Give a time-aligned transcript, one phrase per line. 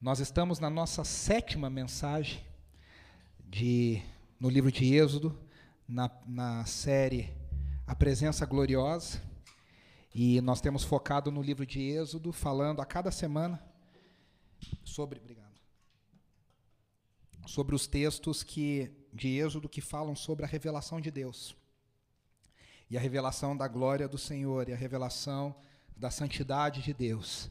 [0.00, 2.42] Nós estamos na nossa sétima mensagem
[3.38, 4.00] de,
[4.40, 5.38] no livro de Êxodo,
[5.86, 7.36] na, na série
[7.86, 9.20] A Presença Gloriosa.
[10.14, 13.62] E nós temos focado no livro de Êxodo, falando a cada semana
[14.82, 15.20] sobre.
[15.20, 15.60] Obrigado.
[17.46, 21.54] Sobre os textos que, de Êxodo que falam sobre a revelação de Deus.
[22.88, 25.54] E a revelação da glória do Senhor, e a revelação
[25.94, 27.50] da santidade de Deus.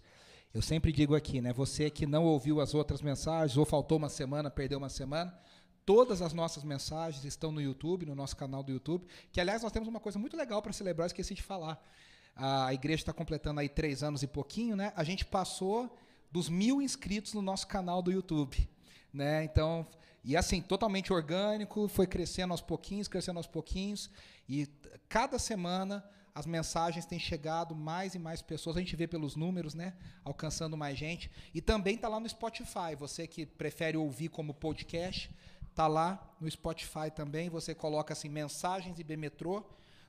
[0.51, 1.53] Eu sempre digo aqui, né?
[1.53, 5.31] Você que não ouviu as outras mensagens, ou faltou uma semana, perdeu uma semana,
[5.85, 9.05] todas as nossas mensagens estão no YouTube, no nosso canal do YouTube.
[9.31, 11.79] Que, aliás, nós temos uma coisa muito legal para celebrar, esqueci de falar.
[12.35, 14.91] A igreja está completando aí três anos e pouquinho, né?
[14.95, 15.95] A gente passou
[16.31, 18.67] dos mil inscritos no nosso canal do YouTube.
[19.13, 19.43] Né?
[19.43, 19.85] Então,
[20.23, 24.09] e assim, totalmente orgânico, foi crescendo aos pouquinhos, crescendo aos pouquinhos,
[24.47, 24.67] e
[25.07, 29.73] cada semana as mensagens têm chegado mais e mais pessoas, a gente vê pelos números,
[29.73, 29.95] né?
[30.23, 31.29] Alcançando mais gente.
[31.53, 32.95] E também está lá no Spotify.
[32.97, 35.29] Você que prefere ouvir como podcast,
[35.69, 37.49] está lá no Spotify também.
[37.49, 39.63] Você coloca assim, mensagens e Metrô.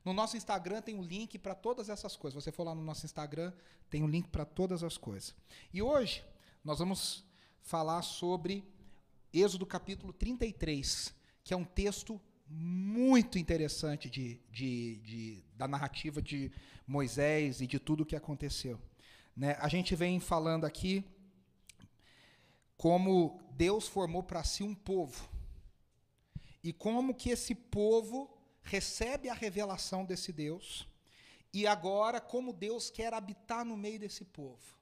[0.04, 2.42] No nosso Instagram tem um link para todas essas coisas.
[2.42, 3.52] Você for lá no nosso Instagram,
[3.88, 5.34] tem um link para todas as coisas.
[5.72, 6.24] E hoje
[6.64, 7.24] nós vamos
[7.62, 8.64] falar sobre
[9.32, 12.20] Êxodo capítulo 33, que é um texto
[12.52, 16.50] muito interessante de, de, de, da narrativa de
[16.84, 18.80] Moisés e de tudo o que aconteceu.
[19.36, 19.56] Né?
[19.60, 21.04] A gente vem falando aqui
[22.76, 25.28] como Deus formou para si um povo
[26.64, 30.88] e como que esse povo recebe a revelação desse Deus
[31.52, 34.79] e agora como Deus quer habitar no meio desse povo.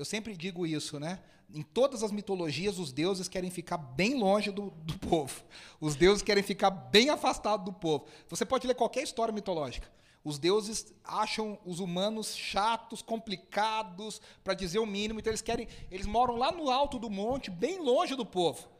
[0.00, 1.20] Eu sempre digo isso, né?
[1.52, 5.42] Em todas as mitologias, os deuses querem ficar bem longe do, do povo.
[5.78, 8.06] Os deuses querem ficar bem afastados do povo.
[8.26, 9.86] Você pode ler qualquer história mitológica.
[10.24, 15.20] Os deuses acham os humanos chatos, complicados, para dizer o mínimo.
[15.20, 18.70] Então eles querem, eles moram lá no alto do monte, bem longe do povo,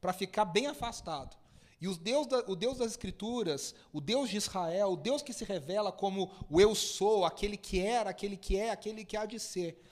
[0.00, 1.36] para ficar bem afastado.
[1.80, 5.32] E os Deus da, o Deus das Escrituras, o Deus de Israel, o Deus que
[5.32, 9.26] se revela como o eu sou, aquele que era, aquele que é, aquele que há
[9.26, 9.82] de ser,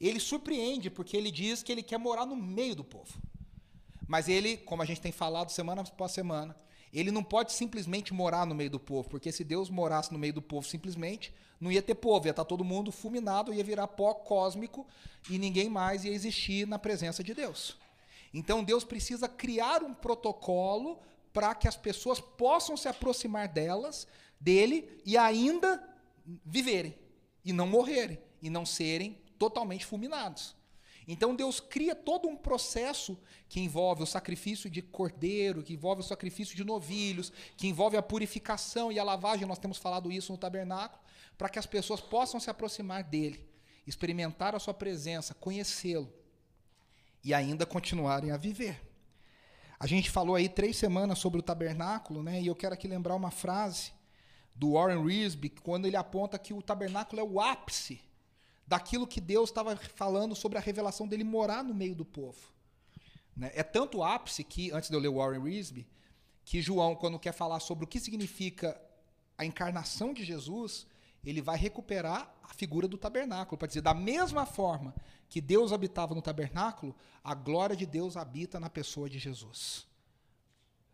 [0.00, 3.20] ele surpreende porque ele diz que ele quer morar no meio do povo.
[4.06, 6.56] Mas ele, como a gente tem falado semana após semana,
[6.92, 10.32] ele não pode simplesmente morar no meio do povo, porque se Deus morasse no meio
[10.32, 14.14] do povo simplesmente, não ia ter povo, ia estar todo mundo fulminado, ia virar pó
[14.14, 14.86] cósmico
[15.28, 17.76] e ninguém mais ia existir na presença de Deus.
[18.32, 21.00] Então Deus precisa criar um protocolo
[21.32, 24.06] para que as pessoas possam se aproximar delas,
[24.40, 25.82] dele e ainda
[26.44, 26.94] viverem
[27.44, 30.54] e não morrerem e não serem totalmente fulminados.
[31.08, 33.16] Então Deus cria todo um processo
[33.48, 38.02] que envolve o sacrifício de cordeiro, que envolve o sacrifício de novilhos, que envolve a
[38.02, 41.00] purificação e a lavagem, nós temos falado isso no tabernáculo,
[41.38, 43.48] para que as pessoas possam se aproximar dele,
[43.86, 46.12] experimentar a sua presença, conhecê-lo
[47.22, 48.82] e ainda continuarem a viver.
[49.78, 52.40] A gente falou aí três semanas sobre o tabernáculo, né?
[52.40, 53.92] E eu quero aqui lembrar uma frase
[54.54, 58.00] do Warren Risby, quando ele aponta que o tabernáculo é o ápice
[58.66, 62.52] daquilo que Deus estava falando sobre a revelação dele morar no meio do povo.
[63.36, 63.50] Né?
[63.54, 65.86] É tanto ápice que, antes de eu ler Warren Risby,
[66.44, 68.80] que João, quando quer falar sobre o que significa
[69.36, 70.86] a encarnação de Jesus,
[71.24, 74.94] ele vai recuperar a figura do tabernáculo, para dizer, da mesma forma
[75.28, 79.86] que Deus habitava no tabernáculo, a glória de Deus habita na pessoa de Jesus.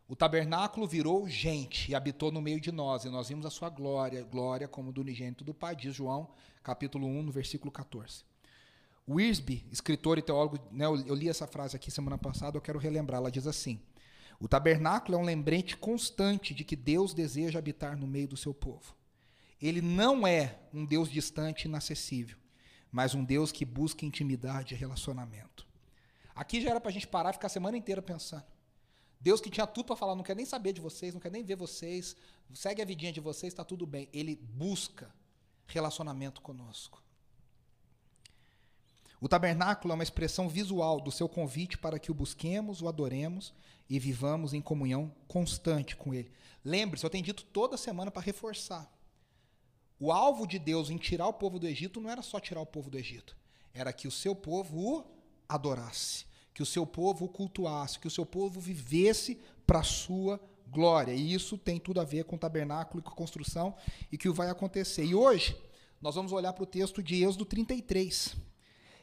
[0.08, 3.70] O tabernáculo virou gente e habitou no meio de nós, e nós vimos a sua
[3.70, 6.28] glória, glória como do unigênito do Pai, diz João,
[6.62, 8.24] capítulo 1, no versículo 14.
[9.08, 13.18] Wisby, escritor e teólogo, né, eu li essa frase aqui semana passada, eu quero relembrar,
[13.18, 13.80] ela diz assim:
[14.38, 18.52] O tabernáculo é um lembrete constante de que Deus deseja habitar no meio do seu
[18.52, 18.94] povo.
[19.60, 22.36] Ele não é um Deus distante e inacessível,
[22.90, 25.66] mas um Deus que busca intimidade e relacionamento.
[26.34, 28.44] Aqui já era para a gente parar e ficar a semana inteira pensando.
[29.22, 31.44] Deus que tinha tudo para falar, não quer nem saber de vocês, não quer nem
[31.44, 32.16] ver vocês,
[32.52, 34.08] segue a vidinha de vocês, está tudo bem.
[34.12, 35.14] Ele busca
[35.64, 37.00] relacionamento conosco.
[39.20, 43.54] O tabernáculo é uma expressão visual do seu convite para que o busquemos, o adoremos
[43.88, 46.32] e vivamos em comunhão constante com ele.
[46.64, 48.92] Lembre-se, eu tenho dito toda semana para reforçar.
[50.00, 52.66] O alvo de Deus em tirar o povo do Egito não era só tirar o
[52.66, 53.36] povo do Egito,
[53.72, 55.04] era que o seu povo o
[55.48, 60.40] adorasse que o seu povo o cultuasse, que o seu povo vivesse para a sua
[60.68, 61.12] glória.
[61.12, 63.74] E isso tem tudo a ver com o tabernáculo e com a construção
[64.10, 65.04] e que vai acontecer.
[65.04, 65.56] E hoje
[66.00, 68.34] nós vamos olhar para o texto de Êxodo 33,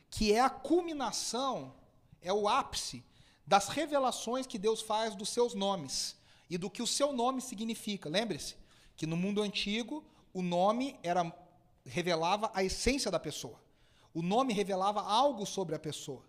[0.09, 1.73] que é a culminação,
[2.21, 3.03] é o ápice
[3.45, 6.15] das revelações que Deus faz dos seus nomes
[6.49, 8.09] e do que o seu nome significa.
[8.09, 8.55] Lembre-se
[8.95, 10.03] que no mundo antigo
[10.33, 11.31] o nome era
[11.85, 13.59] revelava a essência da pessoa.
[14.13, 16.28] O nome revelava algo sobre a pessoa.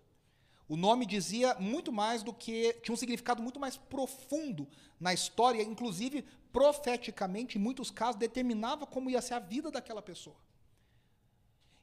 [0.71, 2.75] O nome dizia muito mais do que.
[2.75, 4.69] tinha um significado muito mais profundo
[5.01, 10.37] na história, inclusive profeticamente, em muitos casos, determinava como ia ser a vida daquela pessoa.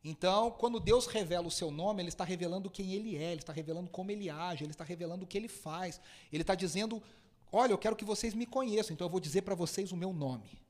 [0.02, 3.52] Então, quando Deus revela o seu nome, Ele está revelando quem Ele é, Ele está
[3.52, 6.00] revelando como Ele age, Ele está revelando o que Ele faz.
[6.32, 7.04] Ele está dizendo:
[7.52, 10.14] Olha, eu quero que vocês me conheçam, então eu vou dizer para vocês o meu
[10.14, 10.62] nome.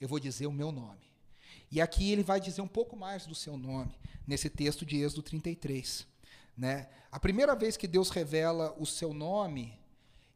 [0.00, 1.04] Eu vou dizer o meu nome.
[1.70, 3.94] E aqui ele vai dizer um pouco mais do seu nome,
[4.26, 6.12] nesse texto de Êxodo 33.
[6.56, 6.88] Né?
[7.10, 9.78] A primeira vez que Deus revela o seu nome,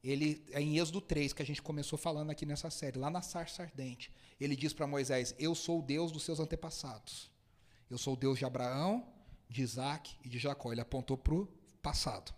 [0.02, 3.22] ele é em Êxodo 3, que a gente começou falando aqui nessa série, lá na
[3.22, 4.12] sarça ardente.
[4.40, 7.30] Ele diz para Moisés: Eu sou o Deus dos seus antepassados.
[7.90, 9.06] Eu sou o Deus de Abraão,
[9.48, 10.72] de Isaac e de Jacó.
[10.72, 11.48] Ele apontou para o
[11.82, 12.32] passado.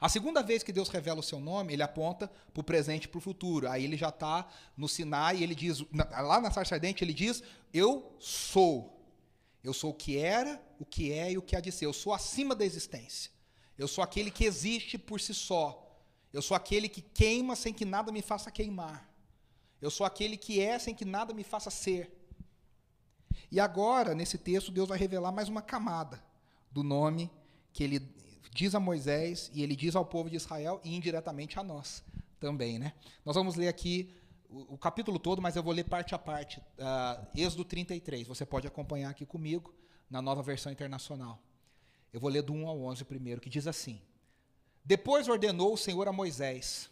[0.00, 3.08] A segunda vez que Deus revela o seu nome, ele aponta para o presente e
[3.08, 3.68] para o futuro.
[3.68, 7.42] Aí ele já está no Sinai e ele diz, lá na sarça ardente, ele diz:
[7.72, 8.92] Eu sou.
[9.62, 11.86] Eu sou o que era, o que é e o que há de ser.
[11.86, 13.30] Eu sou acima da existência.
[13.76, 15.80] Eu sou aquele que existe por si só.
[16.32, 19.08] Eu sou aquele que queima sem que nada me faça queimar.
[19.80, 22.10] Eu sou aquele que é sem que nada me faça ser.
[23.50, 26.22] E agora, nesse texto, Deus vai revelar mais uma camada
[26.70, 27.30] do nome
[27.72, 28.00] que ele
[28.52, 32.02] diz a Moisés e ele diz ao povo de Israel e indiretamente a nós
[32.40, 32.78] também.
[32.78, 32.94] Né?
[33.24, 34.10] Nós vamos ler aqui
[34.68, 36.60] o, capítulo todo, mas eu vou ler parte a parte.
[36.78, 39.74] Uh, Êxodo 33, você pode acompanhar aqui comigo
[40.08, 41.42] na nova versão internacional.
[42.12, 44.00] Eu vou ler do 1 ao 11 primeiro, que diz assim:
[44.84, 46.88] Depois ordenou o Senhor a Moisés: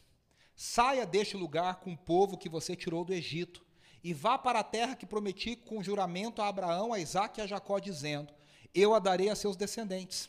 [0.56, 3.64] Saia deste lugar com o povo que você tirou do Egito
[4.02, 7.46] e vá para a terra que prometi com juramento a Abraão, a Isaque e a
[7.46, 8.32] Jacó, dizendo:
[8.74, 10.28] Eu a darei a seus descendentes.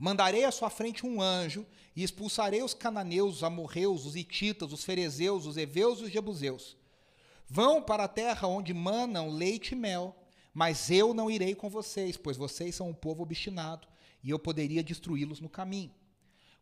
[0.00, 4.82] Mandarei à sua frente um anjo e expulsarei os cananeus, os amorreus, os ititas, os
[4.82, 6.74] ferezeus, os heveus e os jebuseus.
[7.46, 10.16] Vão para a terra onde manam leite e mel,
[10.54, 13.86] mas eu não irei com vocês, pois vocês são um povo obstinado
[14.24, 15.94] e eu poderia destruí-los no caminho.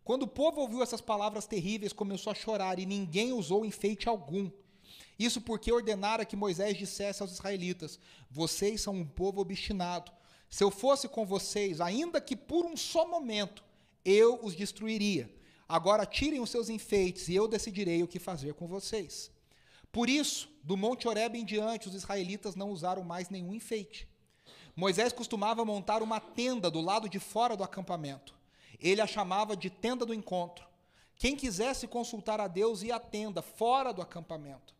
[0.02, 4.50] Quando o povo ouviu essas palavras terríveis, começou a chorar e ninguém usou enfeite algum.
[5.16, 10.10] Isso porque ordenara que Moisés dissesse aos israelitas: Vocês são um povo obstinado.
[10.48, 13.62] Se eu fosse com vocês, ainda que por um só momento,
[14.04, 15.30] eu os destruiria.
[15.68, 19.30] Agora tirem os seus enfeites e eu decidirei o que fazer com vocês.
[19.92, 24.08] Por isso, do Monte Horeb em diante, os israelitas não usaram mais nenhum enfeite.
[24.74, 28.34] Moisés costumava montar uma tenda do lado de fora do acampamento.
[28.80, 30.66] Ele a chamava de tenda do encontro.
[31.16, 34.77] Quem quisesse consultar a Deus ia à tenda, fora do acampamento.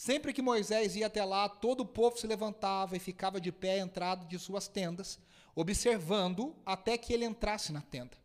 [0.00, 3.72] Sempre que Moisés ia até lá, todo o povo se levantava e ficava de pé
[3.72, 5.20] à entrada de suas tendas,
[5.54, 8.16] observando até que ele entrasse na tenda.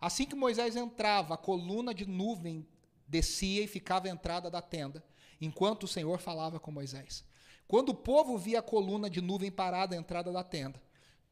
[0.00, 2.66] Assim que Moisés entrava, a coluna de nuvem
[3.06, 5.04] descia e ficava à entrada da tenda,
[5.40, 7.24] enquanto o Senhor falava com Moisés.
[7.68, 10.82] Quando o povo via a coluna de nuvem parada à entrada da tenda,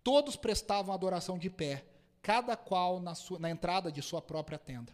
[0.05, 1.85] todos prestavam adoração de pé,
[2.23, 4.93] cada qual na, sua, na entrada de sua própria tenda.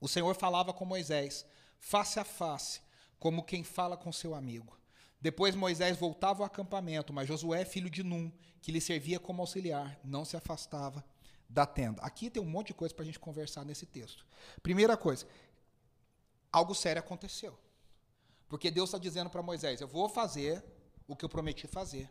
[0.00, 1.46] O Senhor falava com Moisés,
[1.78, 2.80] face a face,
[3.18, 4.78] como quem fala com seu amigo.
[5.20, 8.30] Depois Moisés voltava ao acampamento, mas Josué, filho de Num,
[8.60, 11.04] que lhe servia como auxiliar, não se afastava
[11.48, 12.02] da tenda.
[12.02, 14.26] Aqui tem um monte de coisa para a gente conversar nesse texto.
[14.62, 15.26] Primeira coisa,
[16.52, 17.58] algo sério aconteceu.
[18.48, 20.64] Porque Deus está dizendo para Moisés: Eu vou fazer
[21.06, 22.08] o que eu prometi fazer.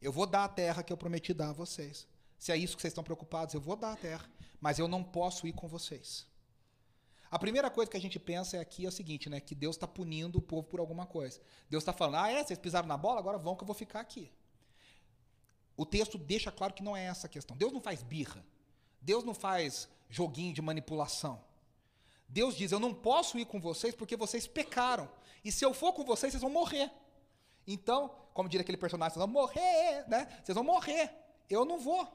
[0.00, 2.06] Eu vou dar a terra que eu prometi dar a vocês.
[2.38, 4.28] Se é isso que vocês estão preocupados, eu vou dar a terra.
[4.60, 6.26] Mas eu não posso ir com vocês.
[7.32, 9.40] A primeira coisa que a gente pensa é aqui é o seguinte, né?
[9.40, 11.40] Que Deus está punindo o povo por alguma coisa.
[11.70, 14.00] Deus está falando, ah, é, vocês pisaram na bola, agora vão que eu vou ficar
[14.00, 14.30] aqui.
[15.74, 17.56] O texto deixa claro que não é essa a questão.
[17.56, 18.44] Deus não faz birra.
[19.00, 21.42] Deus não faz joguinho de manipulação.
[22.28, 25.08] Deus diz: Eu não posso ir com vocês porque vocês pecaram.
[25.42, 26.92] E se eu for com vocês, vocês vão morrer.
[27.66, 30.38] Então, como diria aquele personagem, vocês vão morrer, né?
[30.44, 31.10] Vocês vão morrer.
[31.48, 32.06] Eu não vou.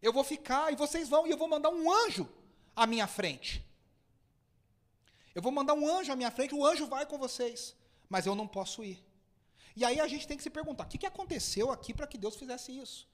[0.00, 2.26] Eu vou ficar e vocês vão, e eu vou mandar um anjo
[2.74, 3.62] à minha frente.
[5.36, 7.76] Eu vou mandar um anjo à minha frente, o anjo vai com vocês,
[8.08, 9.04] mas eu não posso ir.
[9.76, 12.16] E aí a gente tem que se perguntar: o que, que aconteceu aqui para que
[12.16, 13.06] Deus fizesse isso?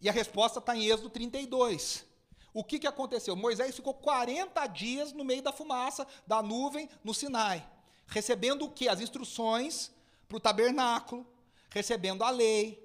[0.00, 2.06] E a resposta está em Êxodo 32.
[2.54, 3.36] O que, que aconteceu?
[3.36, 7.62] Moisés ficou 40 dias no meio da fumaça, da nuvem, no Sinai,
[8.06, 8.88] recebendo o que?
[8.88, 9.92] As instruções
[10.26, 11.26] para o tabernáculo,
[11.68, 12.82] recebendo a lei,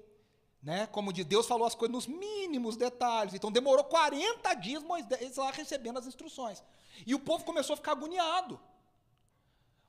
[0.62, 0.86] né?
[0.88, 3.32] Como de Deus falou as coisas nos mínimos detalhes.
[3.32, 6.62] Então demorou 40 dias Moisés lá recebendo as instruções.
[7.06, 8.60] E o povo começou a ficar agoniado.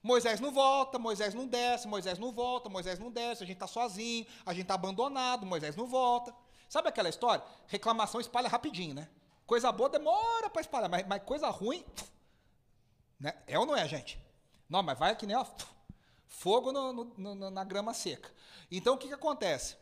[0.03, 3.67] Moisés não volta, Moisés não desce, Moisés não volta, Moisés não desce, a gente está
[3.67, 6.35] sozinho, a gente está abandonado, Moisés não volta.
[6.67, 7.43] Sabe aquela história?
[7.67, 9.09] Reclamação espalha rapidinho, né?
[9.45, 11.85] Coisa boa demora para espalhar, mas, mas, coisa ruim.
[13.19, 13.33] Né?
[13.47, 14.21] É ou não é, gente?
[14.67, 15.45] Não, mas vai que nem ó,
[16.27, 18.29] fogo no, no, no, na grama seca.
[18.69, 19.77] Então o que, que acontece?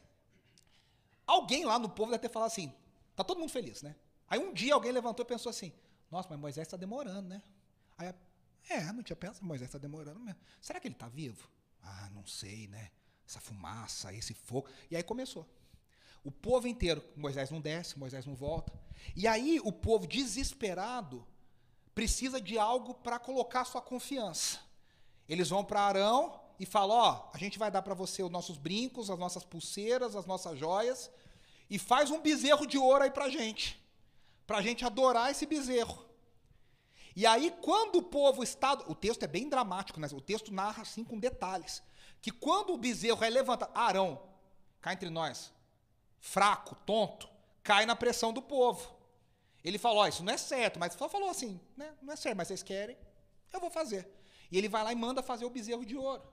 [1.26, 2.72] Alguém lá no povo deve ter falado assim:
[3.16, 3.96] tá todo mundo feliz, né?
[4.28, 5.74] Aí um dia alguém levantou e pensou assim:
[6.12, 7.42] Nossa, mas Moisés está demorando, né?
[7.98, 8.14] Aí,
[8.70, 10.40] é, não tinha pensado, Moisés está demorando mesmo.
[10.62, 11.50] Será que ele está vivo?
[11.84, 12.92] Ah, não sei, né?
[13.28, 14.70] Essa fumaça, esse fogo.
[14.90, 15.48] E aí começou.
[16.24, 18.72] O povo inteiro, Moisés não desce, Moisés não volta.
[19.16, 21.26] E aí o povo desesperado
[21.96, 24.60] precisa de algo para colocar sua confiança.
[25.28, 28.58] Eles vão para Arão e falam: Ó, a gente vai dar para você os nossos
[28.58, 31.10] brincos, as nossas pulseiras, as nossas joias,
[31.70, 33.82] e faz um bezerro de ouro aí para gente,
[34.46, 36.11] para a gente adorar esse bezerro.
[37.16, 38.74] E aí, quando o povo está.
[38.88, 40.08] O texto é bem dramático, né?
[40.14, 41.84] o texto narra assim com detalhes.
[42.22, 43.72] Que quando o bezerro é levantado.
[43.76, 44.22] Arão,
[44.80, 45.52] cá entre nós,
[46.20, 47.30] fraco, tonto,
[47.64, 48.96] cai na pressão do povo.
[49.64, 51.94] Ele falou: oh, Isso não é certo, mas só falou assim: né?
[52.02, 52.98] Não é certo, mas vocês querem,
[53.52, 54.10] eu vou fazer.
[54.52, 56.24] E ele vai lá e manda fazer o bezerro de ouro.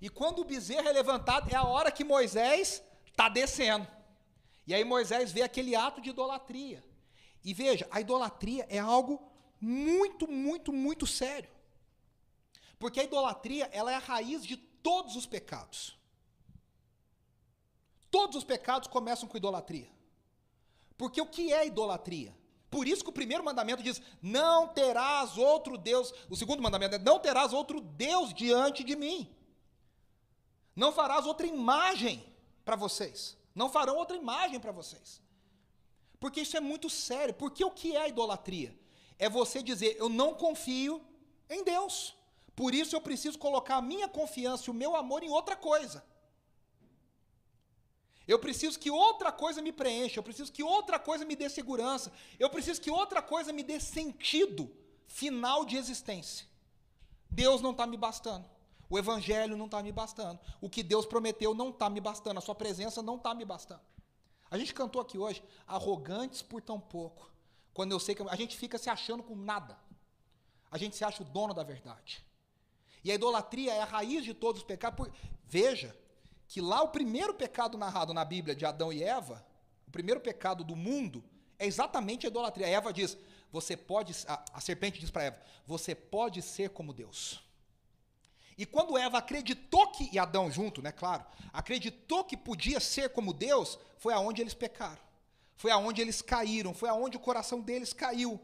[0.00, 3.86] E quando o bezerro é levantado, é a hora que Moisés está descendo.
[4.66, 6.84] E aí Moisés vê aquele ato de idolatria.
[7.44, 9.31] E veja, a idolatria é algo
[9.62, 11.48] muito, muito, muito sério.
[12.80, 15.96] Porque a idolatria, ela é a raiz de todos os pecados.
[18.10, 19.88] Todos os pecados começam com idolatria.
[20.98, 22.36] Porque o que é idolatria?
[22.68, 26.12] Por isso que o primeiro mandamento diz: Não terás outro Deus.
[26.28, 29.32] O segundo mandamento é: Não terás outro Deus diante de mim.
[30.74, 32.24] Não farás outra imagem
[32.64, 33.38] para vocês.
[33.54, 35.22] Não farão outra imagem para vocês.
[36.18, 37.34] Porque isso é muito sério.
[37.34, 38.81] Porque o que é idolatria?
[39.22, 41.00] É você dizer: Eu não confio
[41.48, 41.96] em Deus.
[42.56, 46.04] Por isso eu preciso colocar a minha confiança e o meu amor em outra coisa.
[48.26, 52.12] Eu preciso que outra coisa me preencha, eu preciso que outra coisa me dê segurança,
[52.38, 54.70] eu preciso que outra coisa me dê sentido
[55.06, 56.46] final de existência.
[57.30, 58.44] Deus não está me bastando,
[58.90, 62.40] o Evangelho não está me bastando, o que Deus prometeu não está me bastando, a
[62.40, 63.82] Sua presença não está me bastando.
[64.50, 67.31] A gente cantou aqui hoje, arrogantes por tão pouco,
[67.74, 69.78] quando eu sei que a gente fica se achando com nada,
[70.70, 72.24] a gente se acha o dono da verdade.
[73.04, 74.96] E a idolatria é a raiz de todos os pecados.
[74.96, 75.12] Por...
[75.44, 75.96] Veja,
[76.46, 79.44] que lá o primeiro pecado narrado na Bíblia de Adão e Eva,
[79.86, 81.24] o primeiro pecado do mundo,
[81.58, 82.66] é exatamente a idolatria.
[82.66, 83.16] A Eva diz:
[83.50, 87.42] você pode, a, a serpente diz para Eva: você pode ser como Deus.
[88.56, 93.32] E quando Eva acreditou que, e Adão junto, né, claro, acreditou que podia ser como
[93.32, 95.00] Deus, foi aonde eles pecaram.
[95.62, 98.40] Foi aonde eles caíram, foi aonde o coração deles caiu.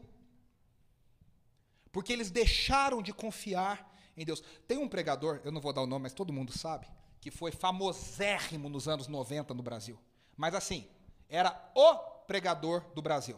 [1.91, 4.41] Porque eles deixaram de confiar em Deus.
[4.65, 6.87] Tem um pregador, eu não vou dar o nome, mas todo mundo sabe,
[7.19, 9.99] que foi famosérrimo nos anos 90 no Brasil.
[10.37, 10.87] Mas assim,
[11.27, 11.93] era o
[12.25, 13.37] pregador do Brasil.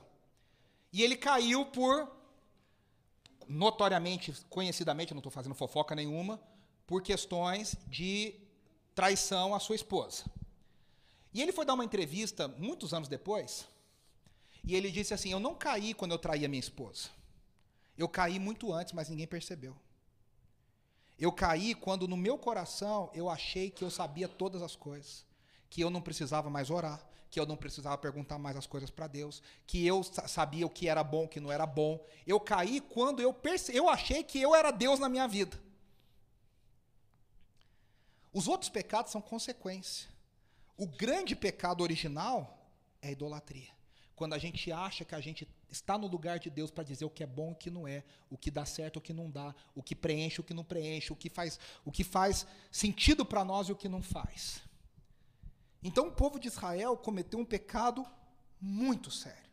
[0.93, 2.07] E ele caiu por,
[3.47, 6.39] notoriamente, conhecidamente, não estou fazendo fofoca nenhuma,
[6.85, 8.35] por questões de
[8.93, 10.25] traição à sua esposa.
[11.33, 13.70] E ele foi dar uma entrevista muitos anos depois,
[14.63, 17.09] e ele disse assim: Eu não caí quando eu traí a minha esposa.
[17.97, 19.75] Eu caí muito antes, mas ninguém percebeu.
[21.19, 25.25] Eu caí quando no meu coração eu achei que eu sabia todas as coisas,
[25.69, 26.99] que eu não precisava mais orar,
[27.29, 30.87] que eu não precisava perguntar mais as coisas para Deus, que eu sabia o que
[30.87, 32.03] era bom, o que não era bom.
[32.25, 33.75] Eu caí quando eu perce...
[33.75, 35.57] eu achei que eu era Deus na minha vida.
[38.33, 40.09] Os outros pecados são consequência.
[40.75, 42.57] O grande pecado original
[43.01, 43.80] é a idolatria.
[44.21, 47.09] Quando a gente acha que a gente está no lugar de Deus para dizer o
[47.09, 49.13] que é bom e o que não é, o que dá certo e o que
[49.13, 52.45] não dá, o que preenche o que não preenche, o que faz, o que faz
[52.71, 54.61] sentido para nós e o que não faz.
[55.81, 58.05] Então o povo de Israel cometeu um pecado
[58.61, 59.49] muito sério.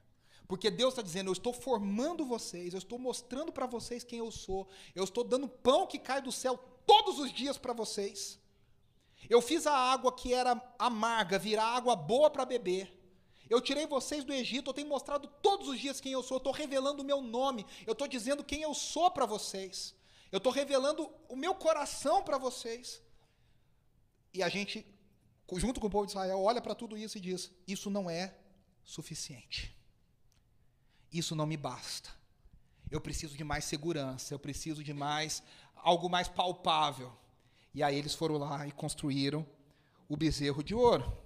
[0.47, 4.31] Porque Deus está dizendo: Eu estou formando vocês, eu estou mostrando para vocês quem eu
[4.31, 8.39] sou, eu estou dando pão que cai do céu todos os dias para vocês.
[9.31, 12.98] Eu fiz a água que era amarga virar água boa para beber.
[13.49, 16.39] Eu tirei vocês do Egito, eu tenho mostrado todos os dias quem eu sou, eu
[16.39, 19.95] estou revelando o meu nome, eu estou dizendo quem eu sou para vocês,
[20.31, 23.03] eu estou revelando o meu coração para vocês.
[24.35, 24.87] E a gente,
[25.57, 28.35] junto com o povo de Israel, olha para tudo isso e diz: Isso não é
[28.85, 29.75] suficiente.
[31.13, 32.11] Isso não me basta.
[32.91, 35.43] Eu preciso de mais segurança, eu preciso de mais,
[35.75, 37.13] algo mais palpável.
[37.75, 39.47] E aí eles foram lá e construíram
[40.09, 41.17] o bezerro de ouro.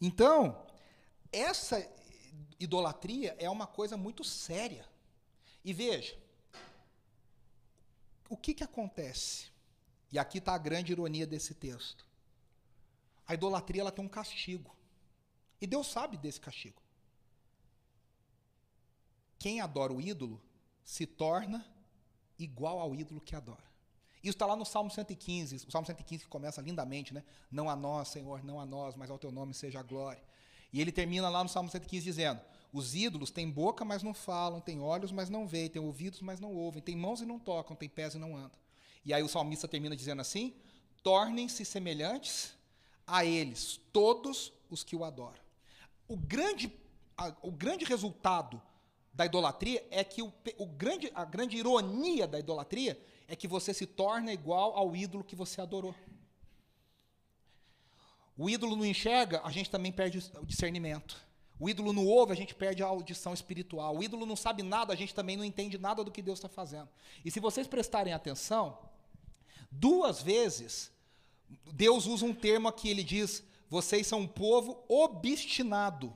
[0.00, 0.64] Então,
[1.34, 1.86] essa
[2.58, 4.88] idolatria é uma coisa muito séria.
[5.64, 6.16] E veja,
[8.28, 9.48] o que, que acontece?
[10.12, 12.06] E aqui está a grande ironia desse texto.
[13.26, 14.74] A idolatria ela tem um castigo.
[15.60, 16.82] E Deus sabe desse castigo.
[19.38, 20.40] Quem adora o ídolo
[20.84, 21.66] se torna
[22.38, 23.64] igual ao ídolo que adora.
[24.22, 27.22] Isso está lá no Salmo 115, o Salmo 115 que começa lindamente, né?
[27.50, 30.22] Não a nós, Senhor, não a nós, mas ao teu nome seja a glória.
[30.74, 32.40] E ele termina lá no Salmo 115 dizendo:
[32.72, 36.40] Os ídolos têm boca, mas não falam, têm olhos, mas não veem, têm ouvidos, mas
[36.40, 38.58] não ouvem, têm mãos e não tocam, têm pés e não andam.
[39.04, 40.52] E aí o salmista termina dizendo assim:
[41.00, 42.54] tornem-se semelhantes
[43.06, 45.38] a eles, todos os que o adoram.
[46.08, 46.72] O grande,
[47.16, 48.60] a, o grande resultado
[49.12, 53.72] da idolatria é que o, o grande, a grande ironia da idolatria é que você
[53.72, 55.94] se torna igual ao ídolo que você adorou.
[58.36, 61.24] O ídolo não enxerga, a gente também perde o discernimento.
[61.58, 63.96] O ídolo não ouve, a gente perde a audição espiritual.
[63.96, 66.48] O ídolo não sabe nada, a gente também não entende nada do que Deus está
[66.48, 66.88] fazendo.
[67.24, 68.78] E se vocês prestarem atenção,
[69.70, 70.92] duas vezes
[71.72, 76.14] Deus usa um termo aqui, ele diz: vocês são um povo obstinado.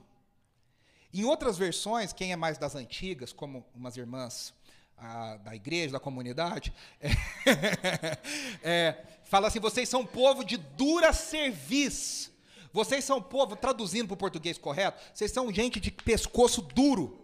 [1.13, 4.53] Em outras versões, quem é mais das antigas, como umas irmãs
[4.99, 6.73] a, da igreja, da comunidade,
[8.61, 12.31] é, fala assim: vocês são povo de dura cerviz.
[12.71, 17.19] Vocês são povo, traduzindo para o português correto, vocês são gente de pescoço duro.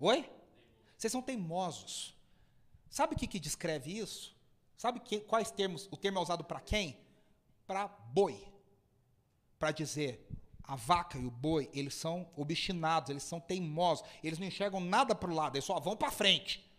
[0.00, 0.28] Oi?
[0.96, 2.16] Vocês são teimosos.
[2.88, 4.34] Sabe o que, que descreve isso?
[4.76, 6.98] Sabe que, quais termos, o termo é usado para quem?
[7.64, 8.42] Para boi.
[9.56, 10.26] Para dizer,
[10.64, 15.14] a vaca e o boi, eles são obstinados, eles são teimosos, eles não enxergam nada
[15.14, 16.69] para o lado, eles só vão para frente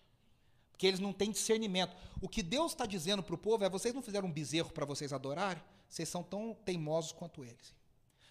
[0.81, 1.95] que eles não têm discernimento.
[2.19, 4.83] O que Deus está dizendo para o povo é: vocês não fizeram um bezerro para
[4.83, 5.61] vocês adorarem?
[5.87, 7.75] Vocês são tão teimosos quanto eles.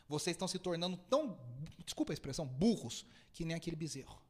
[0.09, 1.39] Vocês estão se tornando tão,
[1.85, 4.21] desculpa a expressão, burros, que nem aquele bezerro.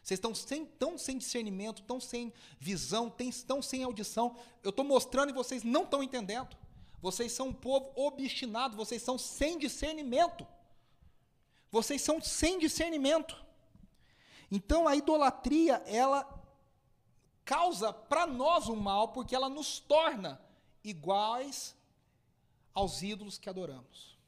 [0.00, 3.12] Vocês estão sem, tão sem discernimento, tão sem visão,
[3.44, 4.36] tão sem audição.
[4.62, 6.56] Eu estou mostrando e vocês não estão entendendo.
[7.02, 10.46] Vocês são um povo obstinado, vocês são sem discernimento.
[11.72, 13.36] Vocês são sem discernimento.
[14.48, 16.33] Então a idolatria, ela
[17.44, 20.40] causa para nós um mal porque ela nos torna
[20.82, 21.76] iguais
[22.72, 24.18] aos ídolos que adoramos.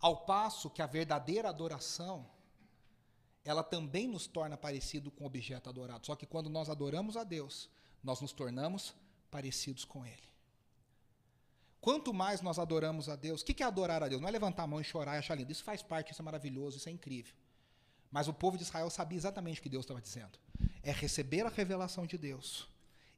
[0.00, 2.26] Ao passo que a verdadeira adoração,
[3.44, 6.06] ela também nos torna parecido com o objeto adorado.
[6.06, 7.68] Só que quando nós adoramos a Deus,
[8.02, 8.94] nós nos tornamos
[9.30, 10.32] parecidos com Ele.
[11.80, 14.20] Quanto mais nós adoramos a Deus, o que é adorar a Deus?
[14.20, 15.50] Não é levantar a mão e chorar e achar lindo.
[15.50, 17.34] Isso faz parte, isso é maravilhoso, isso é incrível.
[18.12, 20.38] Mas o povo de Israel sabia exatamente o que Deus estava dizendo
[20.82, 22.68] é receber a revelação de Deus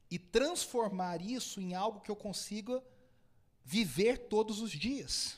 [0.09, 2.81] e transformar isso em algo que eu consiga
[3.63, 5.37] viver todos os dias.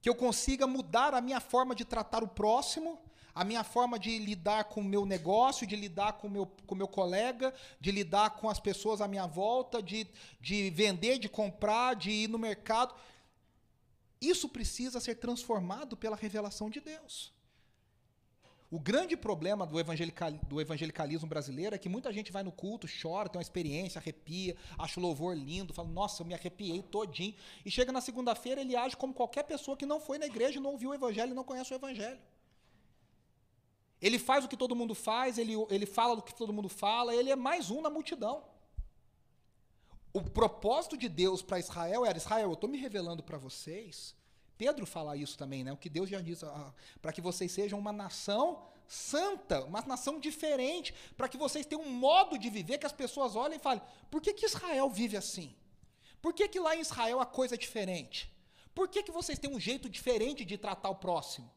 [0.00, 3.00] Que eu consiga mudar a minha forma de tratar o próximo,
[3.34, 6.74] a minha forma de lidar com o meu negócio, de lidar com o meu, com
[6.74, 10.06] meu colega, de lidar com as pessoas à minha volta, de,
[10.40, 12.94] de vender, de comprar, de ir no mercado.
[14.20, 17.32] Isso precisa ser transformado pela revelação de Deus.
[18.70, 22.86] O grande problema do, evangelical, do evangelicalismo brasileiro é que muita gente vai no culto,
[23.00, 27.34] chora, tem uma experiência, arrepia, acha o louvor lindo, fala, nossa, eu me arrepiei todinho.
[27.64, 30.72] E chega na segunda-feira, ele age como qualquer pessoa que não foi na igreja, não
[30.72, 32.20] ouviu o evangelho não conhece o evangelho.
[34.02, 37.14] Ele faz o que todo mundo faz, ele, ele fala do que todo mundo fala,
[37.14, 38.44] ele é mais um na multidão.
[40.12, 44.14] O propósito de Deus para Israel era: Israel, eu estou me revelando para vocês
[44.58, 45.72] Pedro fala isso também, né?
[45.72, 50.18] O que Deus já diz, ah, para que vocês sejam uma nação santa, uma nação
[50.18, 53.82] diferente, para que vocês tenham um modo de viver que as pessoas olhem e falem:
[54.10, 55.54] por que, que Israel vive assim?
[56.20, 58.32] Por que, que lá em Israel a coisa é diferente?
[58.74, 61.50] Por que, que vocês têm um jeito diferente de tratar o próximo?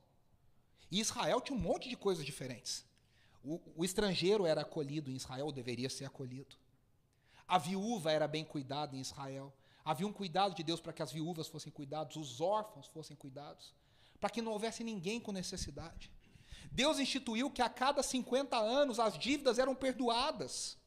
[0.92, 2.86] E Israel tinha um monte de coisas diferentes.
[3.44, 6.56] O, o estrangeiro era acolhido em Israel, ou deveria ser acolhido.
[7.48, 9.54] A viúva era bem cuidada em Israel.
[9.84, 13.74] Havia um cuidado de Deus para que as viúvas fossem cuidados, os órfãos fossem cuidados,
[14.20, 16.12] para que não houvesse ninguém com necessidade.
[16.72, 20.78] Deus instituiu que a cada 50 anos as dívidas eram perdoadas.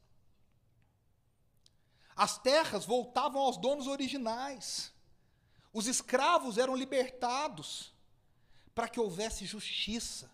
[2.16, 4.92] As terras voltavam aos donos originais.
[5.72, 7.92] Os escravos eram libertados
[8.74, 10.30] para que houvesse justiça.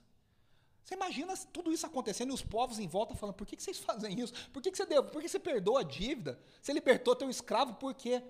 [0.85, 4.21] Você imagina tudo isso acontecendo e os povos em volta falando: por que, vocês fazem
[4.21, 4.35] isso?
[4.51, 5.03] Por que, você deu?
[5.05, 6.39] Por que você perdoa a dívida?
[6.61, 8.23] Você libertou teu escravo por quê?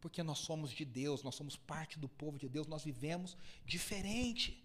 [0.00, 4.64] Porque nós somos de Deus, nós somos parte do povo de Deus, nós vivemos diferente.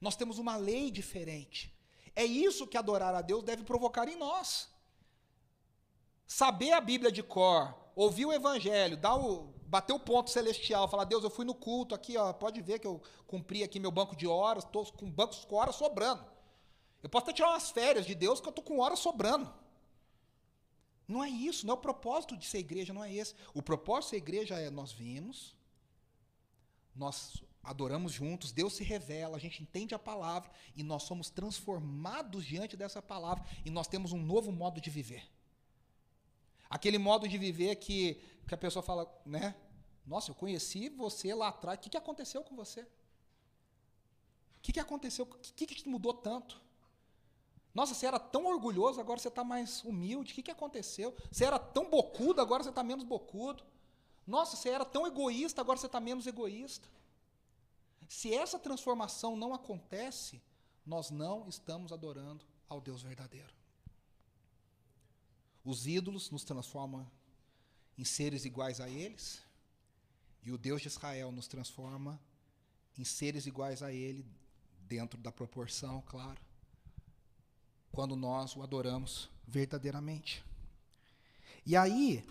[0.00, 1.74] Nós temos uma lei diferente.
[2.14, 4.68] É isso que adorar a Deus deve provocar em nós.
[6.26, 11.04] Saber a Bíblia de cor, ouvir o Evangelho, dar o, bater o ponto celestial, falar,
[11.04, 14.16] Deus, eu fui no culto aqui, ó, pode ver que eu cumpri aqui meu banco
[14.16, 16.24] de horas, estou com bancos com horas sobrando.
[17.02, 19.52] Eu posso até tirar umas férias de Deus que eu estou com horas sobrando.
[21.06, 23.34] Não é isso, não é o propósito de ser igreja, não é esse.
[23.54, 25.54] O propósito de ser igreja é nós vimos,
[26.94, 32.44] nós adoramos juntos, Deus se revela, a gente entende a palavra e nós somos transformados
[32.44, 35.28] diante dessa palavra e nós temos um novo modo de viver.
[36.68, 39.54] Aquele modo de viver que, que a pessoa fala, né?
[40.04, 42.82] Nossa, eu conheci você lá atrás, o que, que aconteceu com você?
[42.82, 42.86] O
[44.62, 45.24] que, que aconteceu?
[45.24, 46.60] O que, que mudou tanto?
[47.76, 50.32] Nossa, você era tão orgulhoso, agora você está mais humilde.
[50.32, 51.14] O que, que aconteceu?
[51.30, 53.62] Você era tão bocudo, agora você está menos bocudo.
[54.26, 56.88] Nossa, você era tão egoísta, agora você está menos egoísta.
[58.08, 60.40] Se essa transformação não acontece,
[60.86, 63.52] nós não estamos adorando ao Deus verdadeiro.
[65.62, 67.06] Os ídolos nos transformam
[67.98, 69.42] em seres iguais a eles,
[70.42, 72.18] e o Deus de Israel nos transforma
[72.96, 74.24] em seres iguais a ele,
[74.80, 76.45] dentro da proporção, claro,
[77.96, 80.44] quando nós o adoramos verdadeiramente.
[81.64, 82.22] E aí,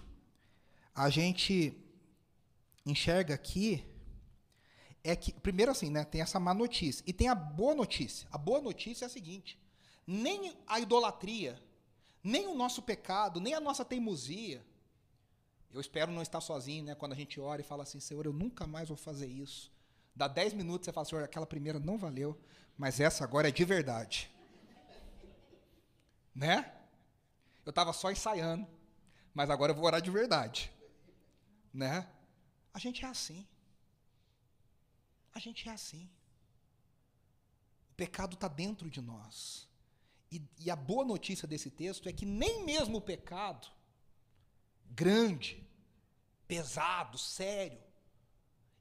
[0.94, 1.76] a gente
[2.86, 3.84] enxerga aqui
[5.04, 7.04] é que, primeiro assim, né, tem essa má notícia.
[7.08, 8.28] E tem a boa notícia.
[8.32, 9.60] A boa notícia é a seguinte:
[10.06, 11.60] nem a idolatria,
[12.24, 14.64] nem o nosso pecado, nem a nossa teimosia.
[15.74, 16.94] Eu espero não estar sozinho, né?
[16.94, 19.72] Quando a gente ora e fala assim, Senhor, eu nunca mais vou fazer isso.
[20.16, 22.40] Dá dez minutos, você fala, Senhor, aquela primeira não valeu,
[22.78, 24.30] mas essa agora é de verdade.
[26.36, 26.72] Né?
[27.66, 28.68] Eu estava só ensaiando,
[29.34, 30.72] mas agora eu vou orar de verdade.
[31.74, 32.08] Né?
[32.74, 33.48] A gente é assim.
[35.34, 36.10] A gente é assim.
[37.92, 39.68] O pecado está dentro de nós.
[40.32, 43.68] E, e, a boa notícia desse texto é que nem mesmo o pecado,
[44.90, 45.66] grande,
[46.48, 47.80] pesado, sério,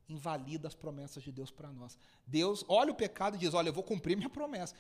[0.08, 1.96] invalida as promessas de Deus para nós.
[2.26, 4.74] Deus olha o pecado e diz: Olha, eu vou cumprir minha promessa.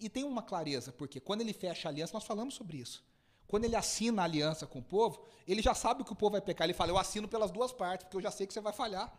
[0.00, 3.04] E tem uma clareza, porque quando ele fecha a aliança, nós falamos sobre isso.
[3.46, 6.40] Quando ele assina a aliança com o povo, ele já sabe que o povo vai
[6.40, 6.64] pecar.
[6.66, 9.12] Ele fala: Eu assino pelas duas partes, porque eu já sei que você vai falhar.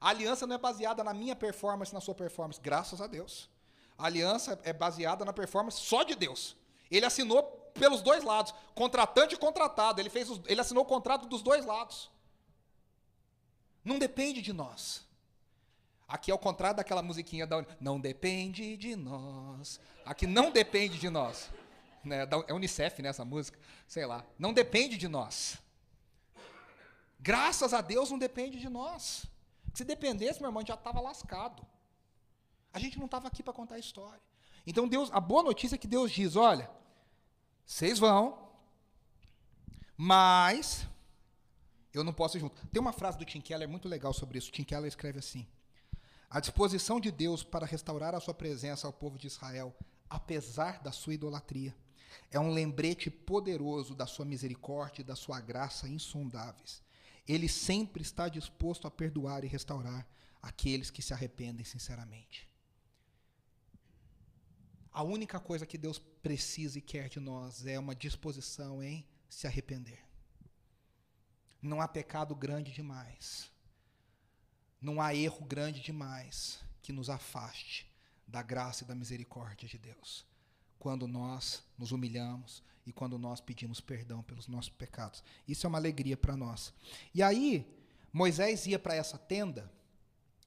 [0.00, 3.48] A aliança não é baseada na minha performance, na sua performance, graças a Deus.
[3.96, 6.56] A aliança é baseada na performance só de Deus.
[6.90, 7.42] Ele assinou
[7.74, 10.00] pelos dois lados, contratante e contratado.
[10.00, 12.10] Ele, fez os, ele assinou o contrato dos dois lados.
[13.84, 15.05] Não depende de nós.
[16.08, 19.80] Aqui é o contrário daquela musiquinha da Não depende de nós.
[20.04, 21.50] Aqui não depende de nós.
[22.04, 22.26] Né?
[22.46, 24.24] É Unicef nessa né, música, sei lá.
[24.38, 25.58] Não depende de nós.
[27.18, 29.26] Graças a Deus não depende de nós.
[29.74, 31.66] Se dependesse, meu irmão, já estava lascado.
[32.72, 34.20] A gente não estava aqui para contar a história.
[34.64, 36.70] Então Deus, a boa notícia é que Deus diz, olha,
[37.64, 38.48] vocês vão,
[39.96, 40.86] mas
[41.92, 42.64] eu não posso ir junto.
[42.68, 44.52] Tem uma frase do Tim Keller muito legal sobre isso.
[44.52, 45.46] Tim Keller escreve assim:
[46.28, 49.74] A disposição de Deus para restaurar a sua presença ao povo de Israel,
[50.10, 51.74] apesar da sua idolatria,
[52.30, 56.82] é um lembrete poderoso da sua misericórdia e da sua graça insondáveis.
[57.28, 60.06] Ele sempre está disposto a perdoar e restaurar
[60.42, 62.48] aqueles que se arrependem sinceramente.
[64.92, 69.46] A única coisa que Deus precisa e quer de nós é uma disposição em se
[69.46, 70.02] arrepender.
[71.60, 73.50] Não há pecado grande demais.
[74.80, 77.86] Não há erro grande demais que nos afaste
[78.26, 80.24] da graça e da misericórdia de Deus.
[80.78, 85.22] Quando nós nos humilhamos e quando nós pedimos perdão pelos nossos pecados.
[85.46, 86.72] Isso é uma alegria para nós.
[87.12, 87.66] E aí,
[88.12, 89.70] Moisés ia para essa tenda,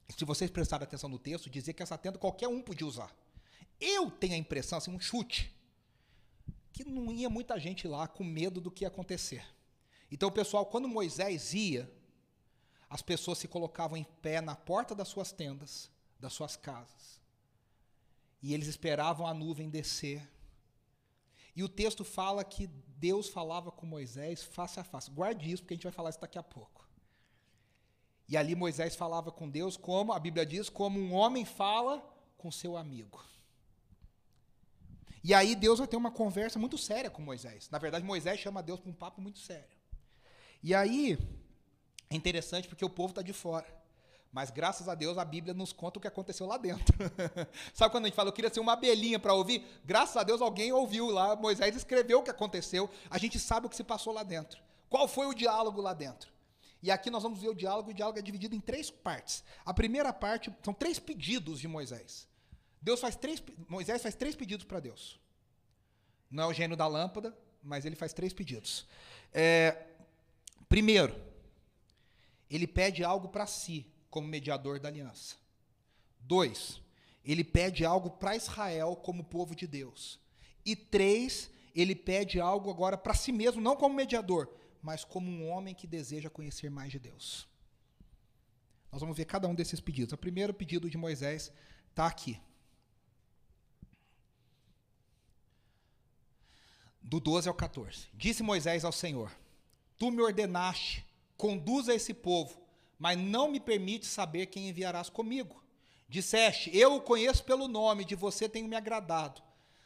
[0.08, 3.14] se vocês prestarem atenção no texto, dizia que essa tenda qualquer um podia usar.
[3.78, 5.54] Eu tenho a impressão, assim, um chute,
[6.72, 9.44] que não ia muita gente lá com medo do que ia acontecer.
[10.10, 11.90] Então, pessoal, quando Moisés ia,
[12.90, 17.18] as pessoas se colocavam em pé na porta das suas tendas, das suas casas.
[18.42, 20.28] E eles esperavam a nuvem descer
[21.54, 25.10] e o texto fala que Deus falava com Moisés face a face.
[25.10, 26.88] Guarde isso, porque a gente vai falar isso daqui a pouco.
[28.28, 32.02] E ali Moisés falava com Deus como, a Bíblia diz, como um homem fala
[32.38, 33.22] com seu amigo.
[35.22, 37.68] E aí Deus vai ter uma conversa muito séria com Moisés.
[37.68, 39.76] Na verdade, Moisés chama Deus para um papo muito sério.
[40.62, 41.18] E aí,
[42.10, 43.66] é interessante porque o povo está de fora.
[44.32, 46.96] Mas graças a Deus a Bíblia nos conta o que aconteceu lá dentro.
[47.72, 49.64] Sabe quando a gente fala, eu queria ser uma abelhinha para ouvir?
[49.84, 53.70] Graças a Deus alguém ouviu lá, Moisés escreveu o que aconteceu, a gente sabe o
[53.70, 54.60] que se passou lá dentro.
[54.88, 56.30] Qual foi o diálogo lá dentro?
[56.82, 59.44] E aqui nós vamos ver o diálogo, o diálogo é dividido em três partes.
[59.64, 62.26] A primeira parte são três pedidos de Moisés.
[62.80, 65.20] Deus faz três, Moisés faz três pedidos para Deus.
[66.30, 68.86] Não é o gênio da lâmpada, mas ele faz três pedidos.
[69.32, 69.86] É,
[70.68, 71.29] primeiro,
[72.50, 75.36] ele pede algo para si como mediador da aliança.
[76.18, 76.80] Dois,
[77.24, 80.18] ele pede algo para Israel como povo de Deus.
[80.64, 85.48] E três, ele pede algo agora para si mesmo, não como mediador, mas como um
[85.48, 87.48] homem que deseja conhecer mais de Deus.
[88.90, 90.12] Nós vamos ver cada um desses pedidos.
[90.12, 91.52] O primeiro pedido de Moisés
[91.88, 92.40] está aqui.
[97.00, 98.08] Do 12 ao 14.
[98.14, 99.30] Disse Moisés ao Senhor:
[99.96, 101.06] Tu me ordenaste,
[101.40, 102.60] conduza esse povo
[103.00, 105.64] mas não me permite saber quem enviarás comigo.
[106.06, 109.40] Disseste: Eu o conheço pelo nome, de você tenho me agradado.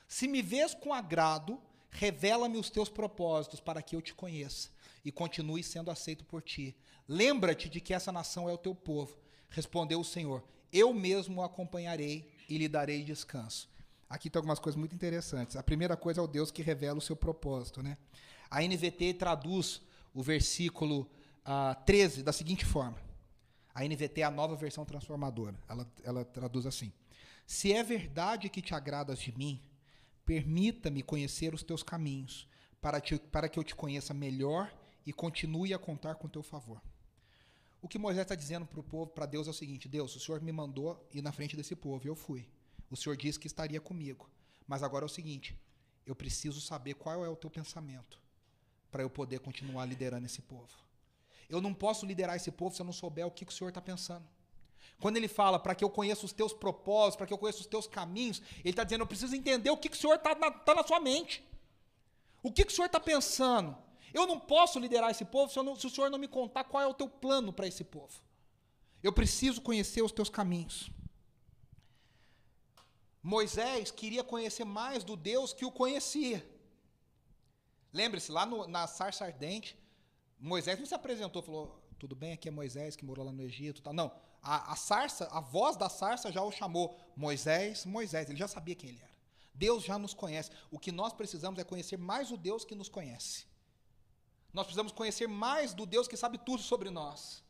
[0.08, 4.68] Se me vês com agrado, revela-me os teus propósitos para que eu te conheça
[5.04, 6.76] e continue sendo aceito por ti.
[7.06, 9.16] Lembra-te de que essa nação é o teu povo.
[9.48, 13.70] Respondeu o Senhor: Eu mesmo o acompanharei e lhe darei descanso.
[14.10, 15.54] Aqui tem algumas coisas muito interessantes.
[15.54, 17.80] A primeira coisa é o Deus que revela o seu propósito.
[17.80, 17.96] Né?
[18.50, 19.80] A NVT traduz
[20.12, 21.08] o versículo
[21.44, 22.98] uh, ah, 13 da seguinte forma.
[23.74, 25.58] A NVT é a nova versão transformadora.
[25.68, 26.92] Ela, ela traduz assim:
[27.46, 29.60] Se é verdade que te agradas de mim,
[30.24, 32.48] permita-me conhecer os teus caminhos,
[32.80, 34.72] para, te, para que eu te conheça melhor
[35.06, 36.80] e continue a contar com teu favor.
[37.82, 40.20] O que Moisés está dizendo para o povo, para Deus, é o seguinte: Deus, o
[40.20, 42.48] Senhor me mandou ir na frente desse povo, eu fui.
[42.90, 44.30] O Senhor disse que estaria comigo.
[44.66, 45.58] Mas agora é o seguinte:
[46.06, 48.22] eu preciso saber qual é o teu pensamento
[48.90, 50.72] para eu poder continuar liderando esse povo.
[51.48, 53.68] Eu não posso liderar esse povo se eu não souber o que, que o Senhor
[53.68, 54.24] está pensando.
[55.00, 57.66] Quando ele fala para que eu conheça os teus propósitos, para que eu conheça os
[57.66, 60.50] teus caminhos, ele está dizendo: eu preciso entender o que, que o Senhor está na,
[60.50, 61.44] tá na sua mente.
[62.42, 63.76] O que, que o Senhor está pensando?
[64.12, 66.82] Eu não posso liderar esse povo se, não, se o Senhor não me contar qual
[66.82, 68.14] é o teu plano para esse povo.
[69.02, 70.90] Eu preciso conhecer os teus caminhos.
[73.22, 76.46] Moisés queria conhecer mais do Deus que o conhecia.
[77.92, 79.76] Lembre-se, lá no, na sarça ardente,
[80.38, 83.82] Moisés não se apresentou, falou, tudo bem, aqui é Moisés que morou lá no Egito.
[83.92, 88.46] Não, a, a sarça, a voz da sarça já o chamou Moisés, Moisés, ele já
[88.46, 89.14] sabia quem ele era.
[89.54, 90.50] Deus já nos conhece.
[90.70, 93.46] O que nós precisamos é conhecer mais o Deus que nos conhece.
[94.52, 97.42] Nós precisamos conhecer mais do Deus que sabe tudo sobre nós.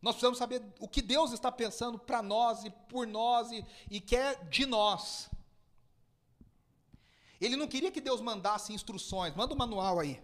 [0.00, 4.00] Nós precisamos saber o que Deus está pensando para nós e por nós e, e
[4.00, 5.30] quer de nós.
[7.40, 10.20] Ele não queria que Deus mandasse instruções, manda o um manual aí.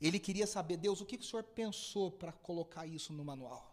[0.00, 3.72] Ele queria saber, Deus, o que, que o Senhor pensou para colocar isso no manual?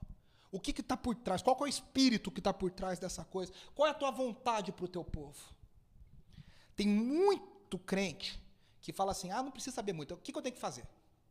[0.52, 1.42] O que está por trás?
[1.42, 3.52] Qual é o espírito que está por trás dessa coisa?
[3.74, 5.38] Qual é a tua vontade para o teu povo?
[6.76, 8.40] Tem muito crente
[8.80, 10.88] que fala assim: ah, não precisa saber muito, o que, que eu tenho que fazer?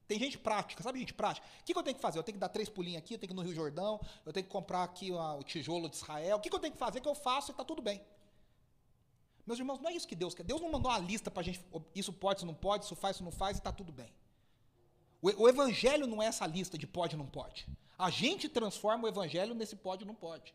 [0.09, 1.47] Tem gente prática, sabe gente prática?
[1.61, 2.19] O que, que eu tenho que fazer?
[2.19, 4.33] Eu tenho que dar três pulinhos aqui, eu tenho que ir no Rio Jordão, eu
[4.33, 6.37] tenho que comprar aqui o tijolo de Israel.
[6.37, 7.01] O que, que eu tenho que fazer?
[7.01, 8.03] Que eu faço e está tudo bem.
[9.47, 10.43] Meus irmãos, não é isso que Deus quer.
[10.43, 13.17] Deus não mandou uma lista para a gente, isso pode, isso não pode, isso faz,
[13.17, 14.13] isso não faz, e está tudo bem.
[15.23, 17.67] O, o, evangelho não é essa lista de pode, não pode.
[17.97, 20.53] A gente transforma o evangelho nesse pode, não pode.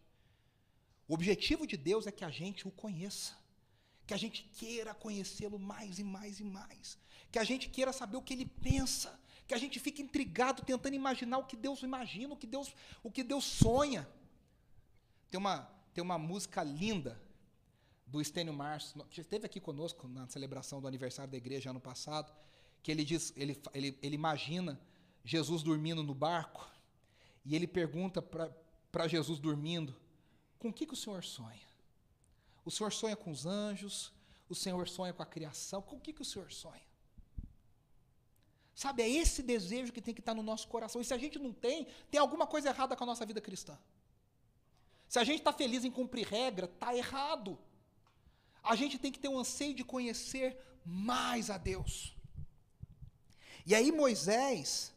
[1.07, 3.33] O objetivo de Deus é que a gente o conheça.
[4.05, 6.97] Que a gente queira conhecê-lo mais e mais e mais.
[7.31, 9.17] Que a gente queira saber o que ele pensa.
[9.47, 13.09] Que a gente fique intrigado tentando imaginar o que Deus imagina, o que Deus, o
[13.09, 14.05] que Deus sonha.
[15.29, 15.59] Tem uma,
[15.93, 17.17] tem uma música linda
[18.05, 22.31] do Estênio Março, que esteve aqui conosco na celebração do aniversário da igreja ano passado,
[22.87, 24.79] que ele diz, ele, ele, ele imagina
[25.21, 26.65] Jesus dormindo no barco,
[27.43, 29.93] e ele pergunta para Jesus dormindo,
[30.57, 31.67] com o que, que o Senhor sonha?
[32.63, 34.13] O Senhor sonha com os anjos,
[34.47, 36.87] o Senhor sonha com a criação, com o que, que o Senhor sonha?
[38.73, 41.01] Sabe, é esse desejo que tem que estar no nosso coração.
[41.01, 43.77] E se a gente não tem, tem alguma coisa errada com a nossa vida cristã.
[45.09, 47.59] Se a gente está feliz em cumprir regra, está errado
[48.63, 52.16] a gente tem que ter um anseio de conhecer mais a Deus.
[53.67, 54.93] E aí Moisés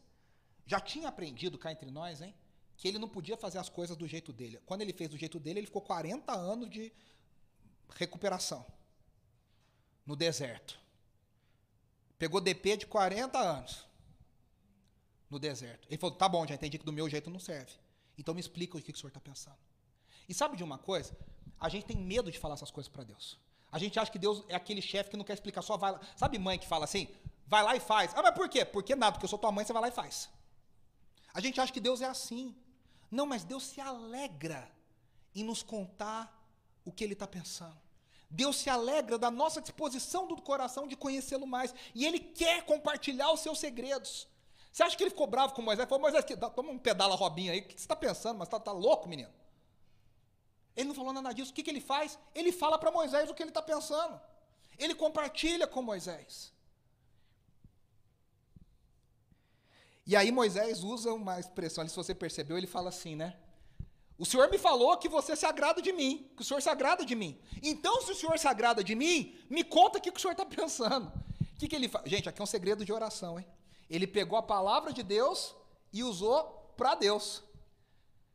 [0.65, 2.33] já tinha aprendido cá entre nós, hein?
[2.77, 4.61] Que ele não podia fazer as coisas do jeito dele.
[4.65, 6.89] Quando ele fez do jeito dele, ele ficou 40 anos de
[7.89, 8.65] recuperação
[10.05, 10.79] no deserto.
[12.17, 13.85] Pegou DP de 40 anos
[15.29, 15.85] no deserto.
[15.89, 17.73] Ele falou: tá bom, já entendi que do meu jeito não serve.
[18.17, 19.57] Então me explica o que o senhor está pensando.
[20.29, 21.13] E sabe de uma coisa?
[21.59, 23.37] A gente tem medo de falar essas coisas para Deus.
[23.69, 25.99] A gente acha que Deus é aquele chefe que não quer explicar, só vai lá.
[26.15, 27.09] Sabe mãe que fala assim?
[27.53, 28.13] Vai lá e faz.
[28.15, 28.63] Ah, mas por quê?
[28.63, 30.29] Porque nada, porque eu sou tua mãe, você vai lá e faz.
[31.33, 32.55] A gente acha que Deus é assim.
[33.17, 34.71] Não, mas Deus se alegra
[35.35, 36.23] em nos contar
[36.85, 37.77] o que Ele está pensando.
[38.29, 41.75] Deus se alegra da nossa disposição do coração de conhecê-lo mais.
[41.93, 44.29] E Ele quer compartilhar os seus segredos.
[44.71, 45.89] Você acha que ele ficou bravo com Moisés?
[45.89, 46.23] Falou, Moisés,
[46.55, 47.59] toma um pedala Robinho aí.
[47.59, 48.37] O que você está pensando?
[48.37, 49.33] Mas está tá louco, menino?
[50.73, 51.51] Ele não falou nada disso.
[51.51, 52.17] O que, que ele faz?
[52.33, 54.17] Ele fala para Moisés o que ele está pensando.
[54.79, 56.53] Ele compartilha com Moisés.
[60.11, 63.33] E aí Moisés usa uma expressão, se você percebeu, ele fala assim, né?
[64.17, 67.05] O Senhor me falou que você se agrada de mim, que o Senhor se agrada
[67.05, 67.39] de mim.
[67.63, 70.43] Então, se o Senhor se agrada de mim, me conta o que o Senhor está
[70.59, 71.07] pensando.
[71.07, 71.89] O que, que ele?
[72.03, 73.47] Gente, aqui é um segredo de oração, hein?
[73.89, 75.55] Ele pegou a palavra de Deus
[75.93, 76.43] e usou
[76.75, 77.41] para Deus.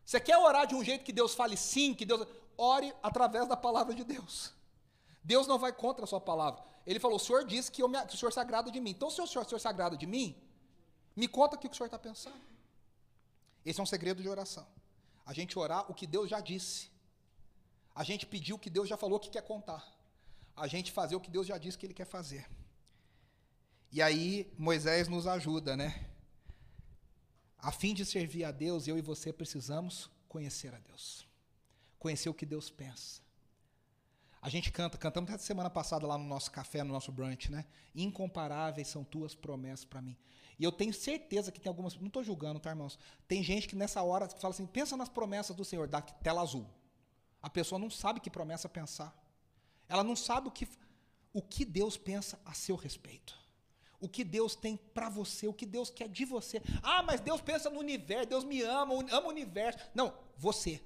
[0.03, 2.27] Você quer orar de um jeito que Deus fale sim, que Deus.
[2.57, 4.51] Ore através da palavra de Deus.
[5.23, 6.63] Deus não vai contra a sua palavra.
[6.87, 8.93] Ele falou: o Senhor disse que, me, que o Senhor se agrada de mim.
[8.93, 10.35] Então, se o Senhor, o Senhor se agrada de mim,
[11.17, 12.41] me conta o que o Senhor está pensando.
[13.65, 14.67] Esse é um segredo de oração.
[15.25, 16.91] A gente orar o que Deus já disse.
[17.95, 19.83] A gente pedir o que Deus já falou que quer contar.
[20.55, 22.49] A gente fazer o que Deus já disse que Ele quer fazer.
[23.91, 26.09] E aí Moisés nos ajuda, né?
[27.59, 31.27] A fim de servir a Deus, eu e você precisamos conhecer a Deus.
[31.99, 33.23] Conhecer o que Deus pensa.
[34.41, 37.65] A gente canta, cantamos até semana passada lá no nosso café, no nosso brunch, né?
[37.95, 40.17] Incomparáveis são tuas promessas para mim.
[40.59, 42.99] E eu tenho certeza que tem algumas, não estou julgando, tá, irmãos?
[43.29, 46.67] Tem gente que nessa hora fala assim: pensa nas promessas do Senhor, da tela azul.
[47.43, 49.15] A pessoa não sabe que promessa pensar.
[49.89, 50.67] Ela não sabe o que,
[51.33, 53.39] o que Deus pensa a seu respeito.
[54.01, 56.61] O que Deus tem para você, o que Deus quer de você.
[56.83, 59.79] Ah, mas Deus pensa no universo, Deus me ama, ama o universo.
[59.95, 60.83] Não, você.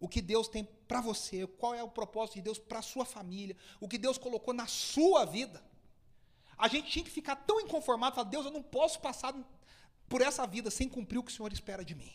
[0.00, 3.04] O que Deus tem para você, qual é o propósito de Deus para a sua
[3.04, 5.62] família, o que Deus colocou na sua vida.
[6.56, 9.34] A gente tinha que ficar tão inconformado, falar, Deus, eu não posso passar
[10.08, 12.12] por essa vida sem cumprir o que o Senhor espera de mim.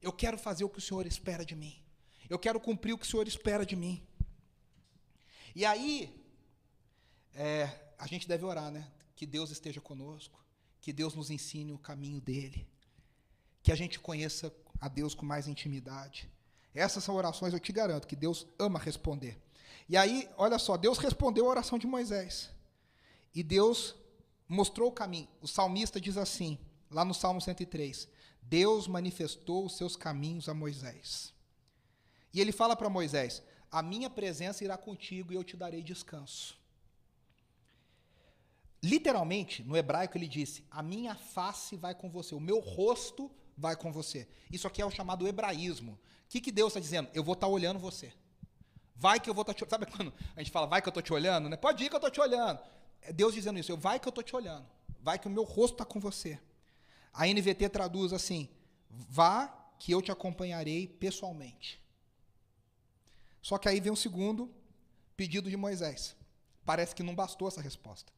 [0.00, 1.82] Eu quero fazer o que o Senhor espera de mim.
[2.28, 4.06] Eu quero cumprir o que o Senhor espera de mim.
[5.54, 6.14] E aí,
[7.34, 8.86] é, a gente deve orar, né?
[9.16, 10.38] Que Deus esteja conosco,
[10.80, 12.68] que Deus nos ensine o caminho dele,
[13.62, 16.30] que a gente conheça a Deus com mais intimidade.
[16.74, 19.40] Essas são orações, eu te garanto, que Deus ama responder.
[19.88, 22.50] E aí, olha só, Deus respondeu a oração de Moisés.
[23.34, 23.94] E Deus
[24.48, 25.28] mostrou o caminho.
[25.40, 26.58] O salmista diz assim,
[26.90, 28.08] lá no Salmo 103:
[28.42, 31.34] Deus manifestou os seus caminhos a Moisés.
[32.32, 36.58] E ele fala para Moisés: A minha presença irá contigo e eu te darei descanso.
[38.82, 43.76] Literalmente, no hebraico, ele disse: A minha face vai com você, o meu rosto vai
[43.76, 44.28] com você.
[44.50, 45.92] Isso aqui é o chamado hebraísmo.
[45.92, 47.10] O que, que Deus está dizendo?
[47.12, 48.12] Eu vou estar tá olhando você.
[48.94, 50.90] Vai que eu vou estar tá te Sabe quando a gente fala, vai que eu
[50.90, 51.48] estou te olhando?
[51.48, 51.56] Né?
[51.56, 52.60] Pode ir que eu estou te olhando.
[53.02, 53.72] É Deus dizendo isso.
[53.72, 54.66] Eu, vai que eu estou te olhando.
[55.00, 56.38] Vai que o meu rosto está com você.
[57.12, 58.48] A NVT traduz assim:
[58.90, 59.46] Vá
[59.78, 61.80] que eu te acompanharei pessoalmente.
[63.40, 64.52] Só que aí vem o segundo
[65.16, 66.16] pedido de Moisés.
[66.64, 68.12] Parece que não bastou essa resposta.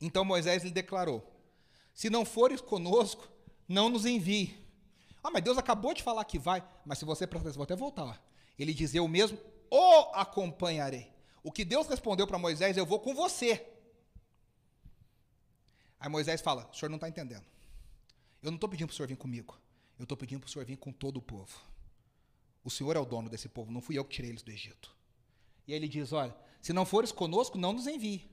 [0.00, 1.22] Então Moisés lhe declarou:
[1.94, 3.28] Se não fores conosco,
[3.68, 4.56] não nos envie.
[5.22, 6.66] Ah, mas Deus acabou de falar que vai.
[6.84, 8.22] Mas se você prestar vou até voltar.
[8.58, 9.38] Ele diz: Eu mesmo
[9.70, 11.12] o acompanharei.
[11.42, 13.66] O que Deus respondeu para Moisés: Eu vou com você.
[16.00, 17.44] Aí Moisés fala: O senhor não está entendendo.
[18.42, 19.58] Eu não estou pedindo para o senhor vir comigo.
[19.98, 21.60] Eu estou pedindo para o senhor vir com todo o povo.
[22.64, 24.94] O senhor é o dono desse povo, não fui eu que tirei eles do Egito.
[25.66, 28.30] E aí ele diz: Olha, se não fores conosco, não nos envie.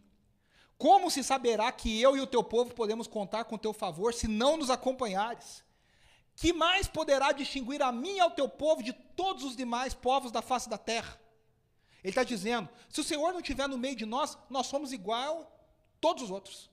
[0.78, 4.14] Como se saberá que eu e o teu povo podemos contar com o teu favor
[4.14, 5.64] se não nos acompanhares?
[6.36, 10.32] Que mais poderá distinguir a mim e ao teu povo de todos os demais povos
[10.32, 11.20] da face da terra?
[12.04, 15.42] Ele está dizendo: se o Senhor não estiver no meio de nós, nós somos igual
[15.42, 16.70] a todos os outros.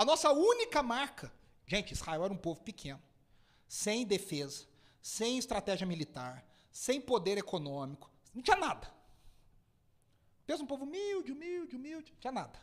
[0.00, 1.30] A nossa única marca,
[1.66, 3.02] gente, Israel era um povo pequeno,
[3.68, 4.64] sem defesa,
[5.02, 8.90] sem estratégia militar, sem poder econômico, não tinha nada.
[10.46, 12.58] Pensa um povo humilde, humilde, humilde, não tinha nada.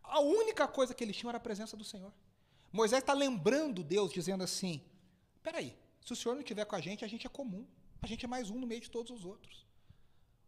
[0.00, 2.12] A única coisa que eles tinham era a presença do Senhor.
[2.72, 4.80] Moisés está lembrando Deus, dizendo assim:
[5.42, 7.66] peraí, se o Senhor não estiver com a gente, a gente é comum.
[8.00, 9.66] A gente é mais um no meio de todos os outros.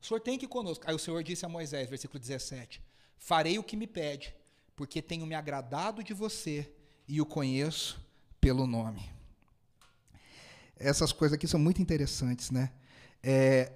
[0.01, 0.85] O Senhor tem que ir conosco.
[0.87, 2.81] Aí o Senhor disse a Moisés, versículo 17:
[3.16, 4.38] Farei o que me pede,
[4.79, 6.73] porque tenho me agradado de você
[7.09, 8.01] e o conheço
[8.41, 9.11] pelo nome.
[10.77, 12.73] Essas coisas aqui são muito interessantes, né?
[13.21, 13.73] É,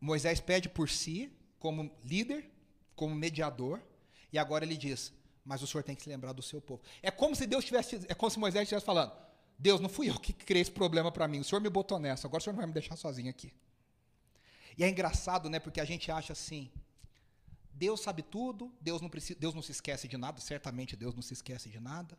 [0.00, 2.50] Moisés pede por si, como líder,
[2.96, 3.80] como mediador,
[4.32, 5.12] e agora ele diz:
[5.44, 6.82] Mas o senhor tem que se lembrar do seu povo.
[7.00, 9.12] É como se Deus tivesse, é como se Moisés estivesse falando:
[9.56, 12.26] Deus, não fui eu que criei esse problema para mim, o senhor me botou nessa,
[12.26, 13.54] agora o senhor não vai me deixar sozinho aqui.
[14.76, 16.72] E é engraçado, né, porque a gente acha assim:
[17.76, 21.22] Deus sabe tudo, Deus não, precisa, Deus não se esquece de nada, certamente Deus não
[21.22, 22.18] se esquece de nada,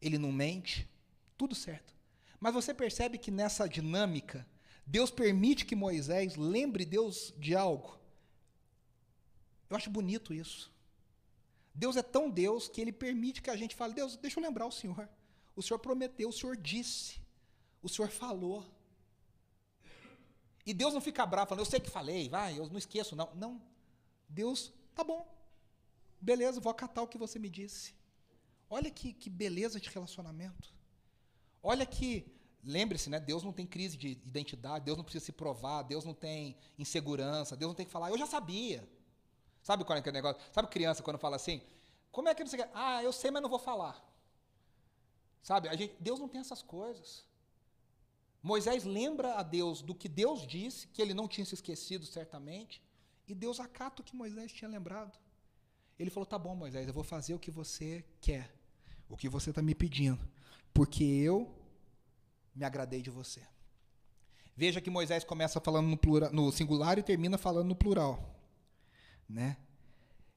[0.00, 0.88] Ele não mente,
[1.36, 1.94] tudo certo.
[2.40, 4.46] Mas você percebe que nessa dinâmica,
[4.86, 8.00] Deus permite que Moisés lembre Deus de algo
[9.70, 10.70] eu acho bonito isso.
[11.72, 14.66] Deus é tão Deus que ele permite que a gente fale: Deus, deixa eu lembrar
[14.66, 15.08] o Senhor.
[15.54, 17.20] O Senhor prometeu, o Senhor disse,
[17.80, 18.66] o Senhor falou.
[20.66, 23.32] E Deus não fica bravo falando, eu sei que falei, vai, eu não esqueço, não.
[23.34, 23.62] Não.
[24.28, 25.26] Deus, tá bom.
[26.20, 27.94] Beleza, vou acatar o que você me disse.
[28.68, 30.72] Olha que, que beleza de relacionamento.
[31.62, 32.26] Olha que,
[32.62, 33.18] lembre-se, né?
[33.18, 37.56] Deus não tem crise de identidade, Deus não precisa se provar, Deus não tem insegurança,
[37.56, 38.88] Deus não tem que falar, eu já sabia.
[39.62, 40.40] Sabe qual é aquele negócio?
[40.52, 41.60] Sabe criança quando fala assim?
[42.10, 42.70] Como é que você quer?
[42.74, 44.02] Ah, eu sei, mas não vou falar.
[45.42, 45.68] Sabe?
[45.68, 47.24] A gente, Deus não tem essas coisas.
[48.42, 52.82] Moisés lembra a Deus do que Deus disse, que ele não tinha se esquecido certamente,
[53.30, 55.16] e Deus acata o que Moisés tinha lembrado.
[55.96, 58.52] Ele falou: Tá bom, Moisés, eu vou fazer o que você quer,
[59.08, 60.18] o que você está me pedindo,
[60.74, 61.54] porque eu
[62.52, 63.40] me agradei de você.
[64.56, 68.34] Veja que Moisés começa falando no, plural, no singular e termina falando no plural.
[69.28, 69.56] Né?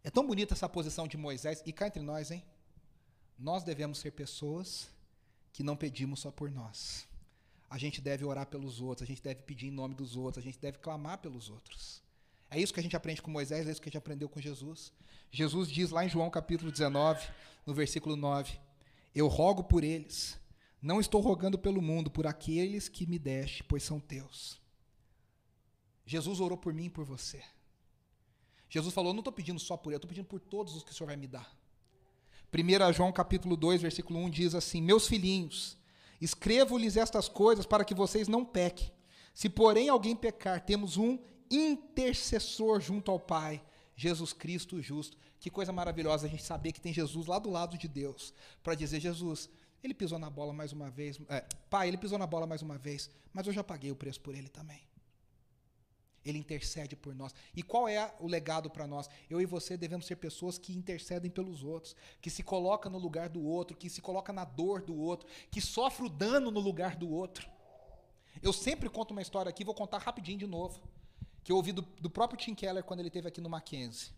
[0.03, 2.45] É tão bonita essa posição de Moisés, e cá entre nós, hein?
[3.39, 4.87] Nós devemos ser pessoas
[5.51, 7.07] que não pedimos só por nós.
[7.67, 10.45] A gente deve orar pelos outros, a gente deve pedir em nome dos outros, a
[10.45, 12.02] gente deve clamar pelos outros.
[12.53, 14.39] É isso que a gente aprende com Moisés, é isso que a gente aprendeu com
[14.39, 14.93] Jesus.
[15.31, 17.27] Jesus diz lá em João capítulo 19,
[17.65, 18.59] no versículo 9:
[19.15, 20.39] Eu rogo por eles,
[20.79, 24.61] não estou rogando pelo mundo, por aqueles que me deste, pois são teus.
[26.05, 27.41] Jesus orou por mim e por você.
[28.69, 30.93] Jesus falou: Não estou pedindo só por ele, estou pedindo por todos os que o
[30.93, 31.51] Senhor vai me dar.
[32.53, 35.75] 1 João capítulo 2, versículo 1 diz assim: Meus filhinhos,
[36.21, 38.91] escrevo-lhes estas coisas para que vocês não pequem.
[39.33, 41.17] Se, porém, alguém pecar, temos um
[41.55, 43.63] intercessor junto ao Pai,
[43.95, 45.17] Jesus Cristo justo.
[45.39, 48.33] Que coisa maravilhosa a gente saber que tem Jesus lá do lado de Deus,
[48.63, 49.49] para dizer: Jesus,
[49.83, 51.19] ele pisou na bola mais uma vez.
[51.27, 54.21] É, pai, ele pisou na bola mais uma vez, mas eu já paguei o preço
[54.21, 54.81] por ele também.
[56.23, 57.35] Ele intercede por nós.
[57.53, 59.09] E qual é o legado para nós?
[59.29, 63.27] Eu e você devemos ser pessoas que intercedem pelos outros, que se colocam no lugar
[63.27, 66.95] do outro, que se colocam na dor do outro, que sofrem o dano no lugar
[66.95, 67.49] do outro.
[68.41, 70.81] Eu sempre conto uma história aqui, vou contar rapidinho de novo,
[71.43, 74.11] que eu ouvi do, do próprio Tim Keller quando ele esteve aqui no Mackenzie.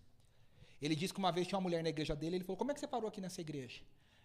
[0.81, 2.73] Ele disse que uma vez tinha uma mulher na igreja dele, ele falou: "Como é
[2.73, 3.81] que você parou aqui nessa igreja?"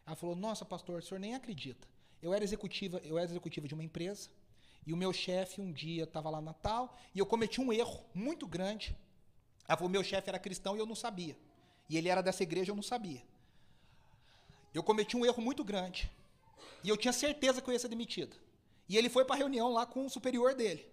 [0.07, 1.87] Ela falou: "Nossa, pastor, o senhor nem acredita.
[2.23, 4.29] Eu era executiva, eu era executiva de uma empresa.
[4.87, 8.05] E o meu chefe um dia estava lá no Natal e eu cometi um erro
[8.15, 8.97] muito grande.
[9.67, 11.37] Ela falou: meu chefe era cristão e eu não sabia.
[11.89, 13.23] E ele era dessa igreja eu não sabia.
[14.73, 16.11] Eu cometi um erro muito grande.
[16.83, 18.37] E eu tinha certeza que eu ia ser demitida.
[18.89, 20.87] E ele foi para a reunião lá com o superior dele.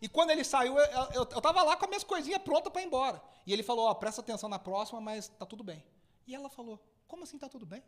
[0.00, 0.76] E quando ele saiu,
[1.12, 3.22] eu estava lá com as minhas coisinhas prontas para ir embora.
[3.46, 5.84] E ele falou: Ó, oh, presta atenção na próxima, mas tá tudo bem.
[6.26, 7.82] E ela falou: Como assim tá tudo bem?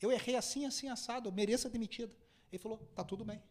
[0.00, 2.14] Eu errei assim, assim, assado, eu mereço ser demitida.
[2.50, 3.42] Ele falou: Tá tudo bem.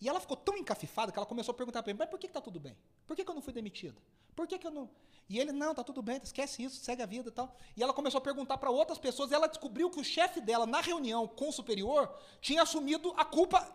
[0.00, 2.26] E ela ficou tão encafifada que ela começou a perguntar para ele: mas por que
[2.26, 2.76] está tudo bem?
[3.06, 4.00] Por que, que, eu não fui demitida?
[4.34, 4.88] Por que, que eu não.
[5.28, 7.54] E ele: não, está tudo bem, esquece isso, segue a vida e tal.
[7.76, 10.66] E ela começou a perguntar para outras pessoas e ela descobriu que o chefe dela,
[10.66, 13.70] na reunião com o superior, tinha assumido a culpa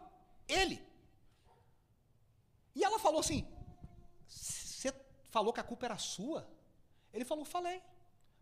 [0.47, 0.81] ele.
[2.75, 3.47] E ela falou assim:
[4.27, 4.93] você
[5.29, 6.47] falou que a culpa era sua?
[7.13, 7.81] Ele falou: falei.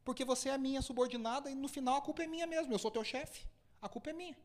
[0.04, 2.74] Porque você é a minha subordinada e no final a culpa é minha mesmo.
[2.74, 3.46] Eu sou teu chefe.
[3.82, 4.38] A culpa é minha.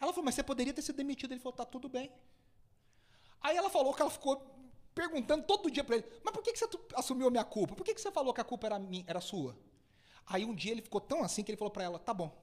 [0.00, 1.32] Ela falou: mas você poderia ter sido demitido.
[1.32, 2.12] Ele falou: está tudo bem.
[3.40, 4.36] Aí ela falou que ela ficou
[4.94, 7.74] perguntando todo dia para ele: Mas por que, que você assumiu a minha culpa?
[7.74, 9.56] Por que, que você falou que a culpa era, minha, era sua?
[10.26, 12.36] Aí um dia ele ficou tão assim que ele falou para ela: Tá bom,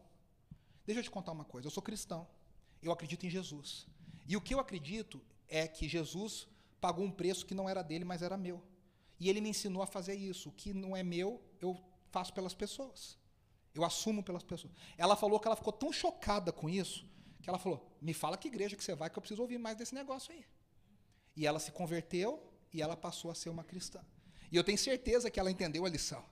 [0.86, 1.68] deixa eu te contar uma coisa.
[1.68, 2.28] Eu sou cristão,
[2.82, 3.88] eu acredito em Jesus.
[4.28, 6.48] E o que eu acredito é que Jesus
[6.86, 8.62] pagou um preço que não era dele, mas era meu.
[9.18, 10.50] E ele me ensinou a fazer isso.
[10.50, 11.72] O que não é meu, eu
[12.12, 13.18] faço pelas pessoas.
[13.74, 14.74] Eu assumo pelas pessoas.
[14.98, 17.08] Ela falou que ela ficou tão chocada com isso
[17.42, 19.78] que ela falou: Me fala que igreja que você vai, que eu preciso ouvir mais
[19.78, 20.46] desse negócio aí.
[21.38, 22.30] E ela se converteu
[22.74, 24.02] e ela passou a ser uma cristã.
[24.52, 26.24] E eu tenho certeza que ela entendeu a lição.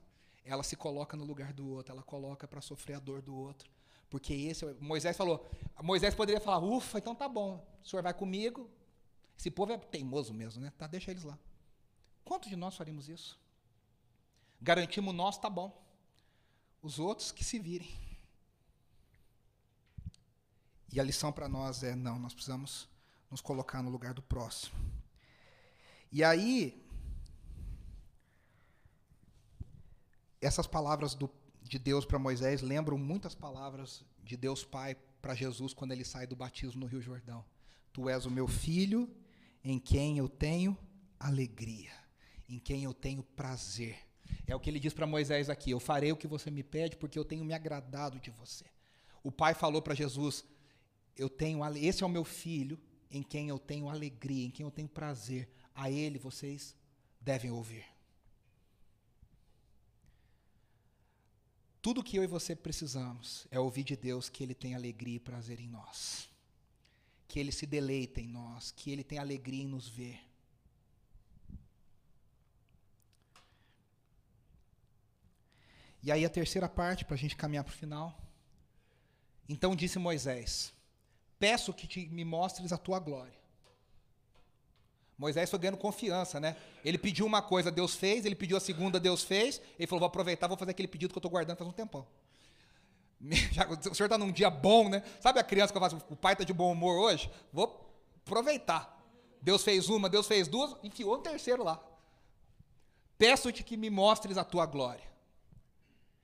[0.43, 3.71] Ela se coloca no lugar do outro, ela coloca para sofrer a dor do outro.
[4.09, 5.49] Porque esse, Moisés falou,
[5.81, 8.69] Moisés poderia falar, ufa, então tá bom, o senhor vai comigo.
[9.41, 10.71] Esse povo é teimoso mesmo, né?
[10.77, 11.35] Tá, deixa eles lá.
[12.23, 13.39] Quantos de nós faríamos isso?
[14.61, 15.83] Garantimos nós, tá bom.
[16.79, 17.89] Os outros que se virem.
[20.93, 22.87] E a lição para nós é: não, nós precisamos
[23.31, 24.75] nos colocar no lugar do próximo.
[26.11, 26.79] E aí,
[30.39, 31.27] essas palavras do,
[31.63, 36.27] de Deus para Moisés lembram muitas palavras de Deus Pai para Jesus quando ele sai
[36.27, 37.43] do batismo no Rio Jordão.
[37.91, 39.09] Tu és o meu filho,
[39.63, 40.77] em quem eu tenho
[41.19, 41.91] alegria,
[42.49, 43.97] em quem eu tenho prazer.
[44.47, 46.97] É o que ele diz para Moisés aqui: Eu farei o que você me pede,
[46.97, 48.65] porque eu tenho me agradado de você.
[49.23, 50.43] O pai falou para Jesus:
[51.15, 54.71] Eu tenho, esse é o meu filho, em quem eu tenho alegria, em quem eu
[54.71, 56.75] tenho prazer, a Ele vocês
[57.19, 57.85] devem ouvir.
[61.81, 65.19] Tudo que eu e você precisamos é ouvir de Deus que Ele tem alegria e
[65.19, 66.30] prazer em nós.
[67.31, 70.19] Que Ele se deleita em nós, que Ele tem alegria em nos ver.
[76.03, 78.21] E aí a terceira parte, para a gente caminhar para o final.
[79.47, 80.73] Então disse Moisés:
[81.39, 83.39] peço que te, me mostres a tua glória.
[85.17, 86.57] Moisés foi ganhando confiança, né?
[86.83, 90.07] Ele pediu uma coisa, Deus fez, ele pediu a segunda, Deus fez, ele falou: vou
[90.07, 92.05] aproveitar, vou fazer aquele pedido que eu estou guardando faz um tempão.
[93.89, 95.03] O senhor está num dia bom, né?
[95.19, 97.29] Sabe a criança que eu faço, o pai está de bom humor hoje?
[97.53, 97.89] Vou
[98.25, 98.99] aproveitar.
[99.41, 101.81] Deus fez uma, Deus fez duas, enfiou um terceiro lá.
[103.17, 105.03] Peço-te que me mostres a tua glória.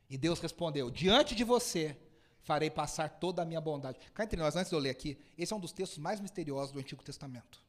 [0.09, 1.97] E Deus respondeu: Diante de você
[2.41, 3.99] farei passar toda a minha bondade.
[4.13, 6.71] Cá entre nós, antes de eu ler aqui, esse é um dos textos mais misteriosos
[6.71, 7.61] do Antigo Testamento.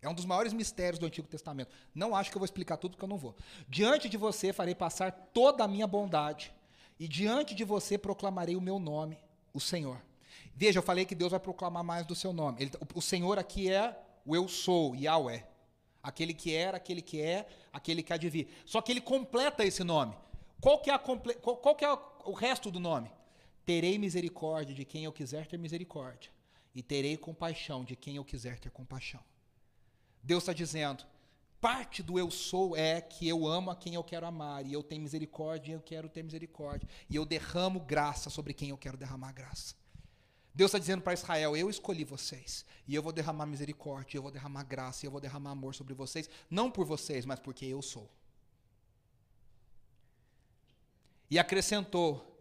[0.00, 1.74] É um dos maiores mistérios do Antigo Testamento.
[1.94, 3.36] Não acho que eu vou explicar tudo, porque eu não vou.
[3.68, 6.54] Diante de você farei passar toda a minha bondade,
[6.98, 9.18] e diante de você proclamarei o meu nome,
[9.52, 10.00] o Senhor.
[10.54, 12.62] Veja, eu falei que Deus vai proclamar mais do seu nome.
[12.62, 15.44] Ele, o, o Senhor aqui é o eu sou, Yahweh.
[16.02, 18.48] Aquele que era, aquele que é, aquele que há de vir.
[18.64, 20.16] Só que ele completa esse nome.
[20.60, 23.10] Qual que é, qual, qual que é o resto do nome?
[23.64, 26.30] Terei misericórdia de quem eu quiser ter misericórdia,
[26.74, 29.20] e terei compaixão de quem eu quiser ter compaixão.
[30.22, 31.04] Deus está dizendo:
[31.60, 34.82] parte do eu sou é que eu amo a quem eu quero amar, e eu
[34.82, 38.96] tenho misericórdia e eu quero ter misericórdia, e eu derramo graça sobre quem eu quero
[38.96, 39.74] derramar graça.
[40.54, 44.30] Deus está dizendo para Israel: Eu escolhi vocês, e eu vou derramar misericórdia, eu vou
[44.30, 48.10] derramar graça, eu vou derramar amor sobre vocês, não por vocês, mas porque eu sou.
[51.30, 52.36] E acrescentou: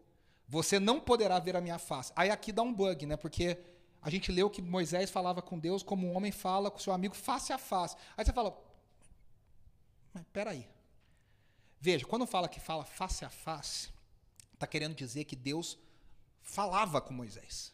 [0.48, 2.14] você não poderá ver a minha face.
[2.16, 3.18] Aí aqui dá um bug, né?
[3.18, 3.58] Porque
[4.02, 7.16] a gente leu que Moisés falava com Deus como um homem fala com seu amigo
[7.16, 7.96] face a face.
[8.16, 8.56] Aí você fala,
[10.16, 10.66] mas peraí.
[11.80, 13.90] Veja, quando fala que fala face a face,
[14.54, 15.78] está querendo dizer que Deus
[16.42, 17.74] falava com Moisés.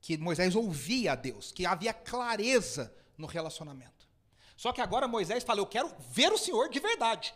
[0.00, 4.08] Que Moisés ouvia a Deus, que havia clareza no relacionamento.
[4.56, 7.34] Só que agora Moisés fala: Eu quero ver o Senhor de verdade.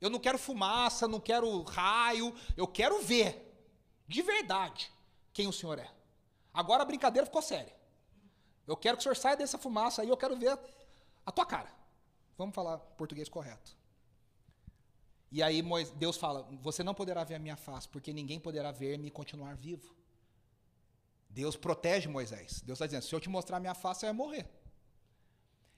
[0.00, 3.40] Eu não quero fumaça, não quero raio, eu quero ver
[4.06, 4.92] de verdade
[5.32, 5.90] quem o Senhor é.
[6.52, 7.74] Agora a brincadeira ficou séria.
[8.66, 10.58] Eu quero que o Senhor saia dessa fumaça aí, eu quero ver
[11.24, 11.83] a tua cara.
[12.36, 13.76] Vamos falar português correto.
[15.30, 15.62] E aí
[15.96, 19.56] Deus fala: Você não poderá ver a minha face, porque ninguém poderá ver-me e continuar
[19.56, 19.94] vivo.
[21.28, 22.60] Deus protege Moisés.
[22.60, 24.48] Deus está dizendo: Se eu te mostrar a minha face, você vai morrer.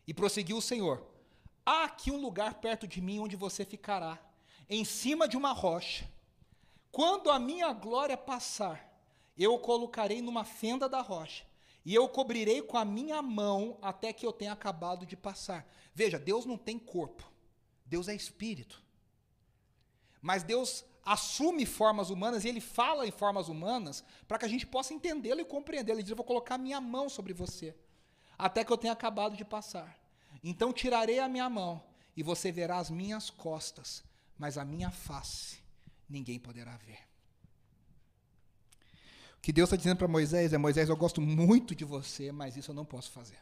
[0.06, 1.06] E prosseguiu o Senhor:
[1.64, 4.18] Há aqui um lugar perto de mim onde você ficará,
[4.68, 6.06] em cima de uma rocha.
[6.92, 8.86] Quando a minha glória passar,
[9.36, 11.44] eu o colocarei numa fenda da rocha,
[11.86, 15.64] e eu cobrirei com a minha mão até que eu tenha acabado de passar.
[15.94, 17.22] Veja, Deus não tem corpo,
[17.86, 18.82] Deus é espírito.
[20.20, 24.66] Mas Deus assume formas humanas e ele fala em formas humanas para que a gente
[24.66, 25.98] possa entendê-lo e compreendê-lo.
[25.98, 27.72] Ele diz: Eu vou colocar a minha mão sobre você,
[28.36, 29.96] até que eu tenha acabado de passar.
[30.42, 31.80] Então tirarei a minha mão,
[32.16, 34.02] e você verá as minhas costas,
[34.36, 35.62] mas a minha face
[36.08, 37.05] ninguém poderá ver.
[39.46, 42.72] Que Deus está dizendo para Moisés é: Moisés, eu gosto muito de você, mas isso
[42.72, 43.38] eu não posso fazer.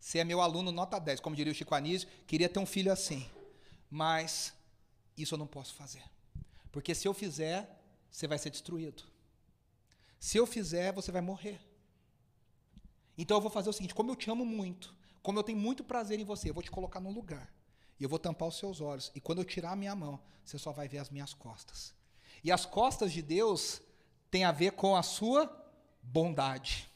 [0.00, 2.90] Você é meu aluno nota 10, como diria o Chico Anísio, queria ter um filho
[2.90, 3.24] assim,
[3.88, 4.52] mas
[5.16, 6.02] isso eu não posso fazer.
[6.72, 7.80] Porque se eu fizer,
[8.10, 9.04] você vai ser destruído.
[10.18, 11.60] Se eu fizer, você vai morrer.
[13.16, 14.92] Então eu vou fazer o seguinte: como eu te amo muito,
[15.22, 17.48] como eu tenho muito prazer em você, eu vou te colocar num lugar.
[18.00, 19.12] E eu vou tampar os seus olhos.
[19.14, 21.94] E quando eu tirar a minha mão, você só vai ver as minhas costas.
[22.42, 23.85] E as costas de Deus
[24.36, 25.50] têm a ver com a sua
[26.02, 26.92] bondade.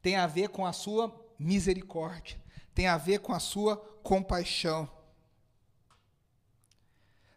[0.00, 2.42] Tem a ver com a sua misericórdia.
[2.74, 4.90] Tem a ver com a sua compaixão.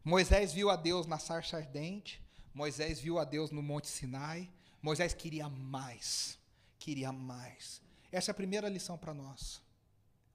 [0.06, 2.24] Moisés viu a Deus na sarça ardente.
[2.54, 4.50] Moisés viu a Deus no Monte Sinai.
[4.82, 6.40] Moisés queria mais.
[6.78, 7.82] Queria mais.
[8.10, 9.62] Essa é a primeira lição para nós,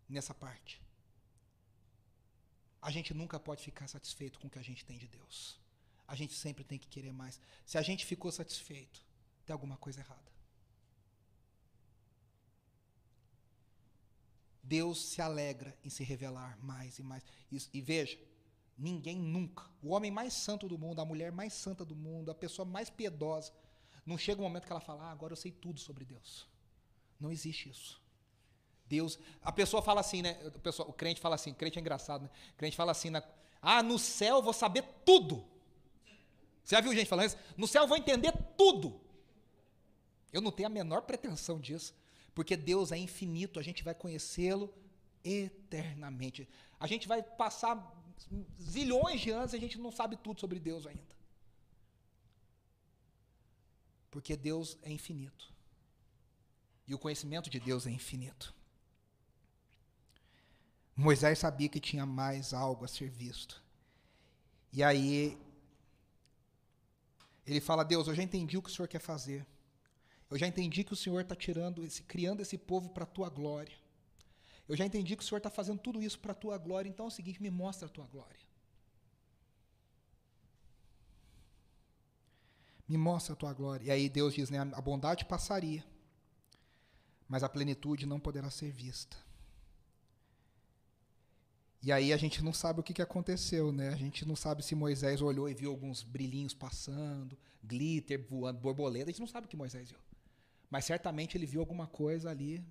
[0.07, 0.79] nessa parte.
[2.83, 5.64] A gente nunca pode ficar satisfeito com o que a gente tem de Deus.
[6.07, 7.41] A gente sempre tem que querer mais.
[7.65, 9.01] Se a gente ficou satisfeito,
[9.45, 10.33] tem alguma coisa errada.
[14.63, 17.23] Deus se alegra em se revelar mais e mais.
[17.53, 18.19] E, e veja,
[18.77, 22.35] ninguém nunca, o homem mais santo do mundo, a mulher mais santa do mundo, a
[22.35, 23.53] pessoa mais piedosa,
[24.07, 26.47] não chega um momento que ela fala: ah, agora eu sei tudo sobre Deus.
[27.21, 28.03] Não existe isso.
[28.87, 30.39] Deus, a pessoa fala assim, né?
[30.47, 32.31] O, pessoa, o crente fala assim, crente é engraçado, né?
[32.53, 33.11] O crente fala assim,
[33.61, 35.45] ah, no céu eu vou saber tudo.
[36.65, 37.37] Você já viu gente falando isso?
[37.57, 39.01] No céu eu vou entender tudo.
[40.33, 41.95] Eu não tenho a menor pretensão disso,
[42.35, 44.73] porque Deus é infinito, a gente vai conhecê-lo
[45.23, 46.49] eternamente.
[46.81, 47.95] A gente vai passar
[48.61, 51.15] zilhões de anos e a gente não sabe tudo sobre Deus ainda.
[54.11, 55.53] Porque Deus é infinito.
[56.87, 58.55] E o conhecimento de Deus é infinito.
[60.97, 63.63] Moisés sabia que tinha mais algo a ser visto.
[64.73, 65.37] E aí
[67.47, 69.47] ele fala: Deus, eu já entendi o que o Senhor quer fazer.
[70.31, 73.29] Eu já entendi que o Senhor está tirando, esse, criando esse povo para a tua
[73.29, 73.77] glória.
[74.69, 76.89] Eu já entendi que o Senhor está fazendo tudo isso para a tua glória.
[76.89, 78.41] Então é o seguinte: me mostra a tua glória.
[82.89, 83.87] Me mostra a tua glória.
[83.87, 85.85] E aí Deus diz: né, a bondade passaria
[87.29, 89.17] mas a plenitude não poderá ser vista.
[91.85, 93.91] E aí a gente não sabe o que, que aconteceu, né?
[93.91, 99.11] A gente não sabe se Moisés olhou e viu alguns brilhinhos passando, glitter voando, borboleta.
[99.11, 99.99] A gente não sabe o que Moisés viu.
[100.71, 102.65] Mas certamente ele viu alguma coisa ali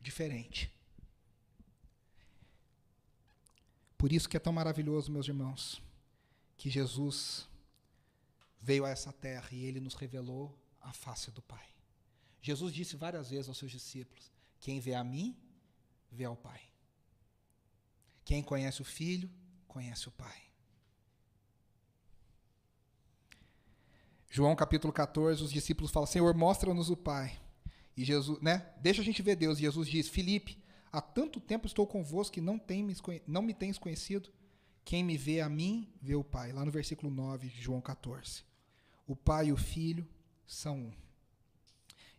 [0.00, 0.72] diferente.
[3.98, 5.82] Por isso que é tão maravilhoso, meus irmãos,
[6.56, 7.48] que Jesus
[8.60, 11.66] veio a essa terra e ele nos revelou a face do Pai.
[12.40, 14.30] Jesus disse várias vezes aos seus discípulos:
[14.60, 15.36] Quem vê a mim,
[16.12, 16.75] vê ao Pai.
[18.26, 19.30] Quem conhece o Filho,
[19.68, 20.42] conhece o Pai.
[24.28, 27.40] João capítulo 14, os discípulos falam: Senhor, mostra-nos o Pai.
[27.96, 28.68] E Jesus, né?
[28.82, 29.58] Deixa a gente ver Deus.
[29.58, 30.60] E Jesus diz: Filipe,
[30.90, 32.84] há tanto tempo estou convosco que não, tem,
[33.28, 34.28] não me tens conhecido.
[34.84, 36.50] Quem me vê a mim, vê o Pai.
[36.50, 38.42] Lá no versículo 9 de João 14.
[39.06, 40.06] O Pai e o Filho
[40.44, 40.92] são um.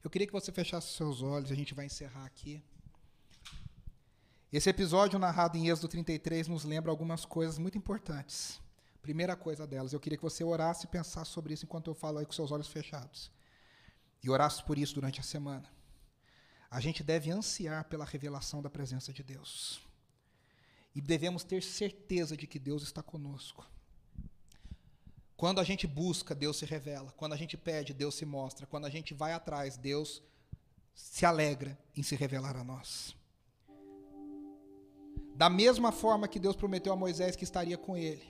[0.01, 2.64] Eu queria que você fechasse seus olhos, a gente vai encerrar aqui.
[4.51, 8.61] Esse episódio narrado em Êxodo 33 nos lembra algumas coisas muito importantes.
[9.01, 12.17] Primeira coisa delas, eu queria que você orasse e pensasse sobre isso enquanto eu falo
[12.19, 13.29] aí com seus olhos fechados.
[14.23, 15.69] E orasse por isso durante a semana.
[16.71, 19.81] A gente deve ansiar pela revelação da presença de Deus.
[20.95, 23.69] E devemos ter certeza de que Deus está conosco.
[25.35, 27.11] Quando a gente busca, Deus se revela.
[27.17, 28.65] Quando a gente pede, Deus se mostra.
[28.65, 30.23] Quando a gente vai atrás, Deus
[30.95, 33.16] se alegra em se revelar a nós.
[35.38, 38.27] Da mesma forma que Deus prometeu a Moisés que estaria com ele,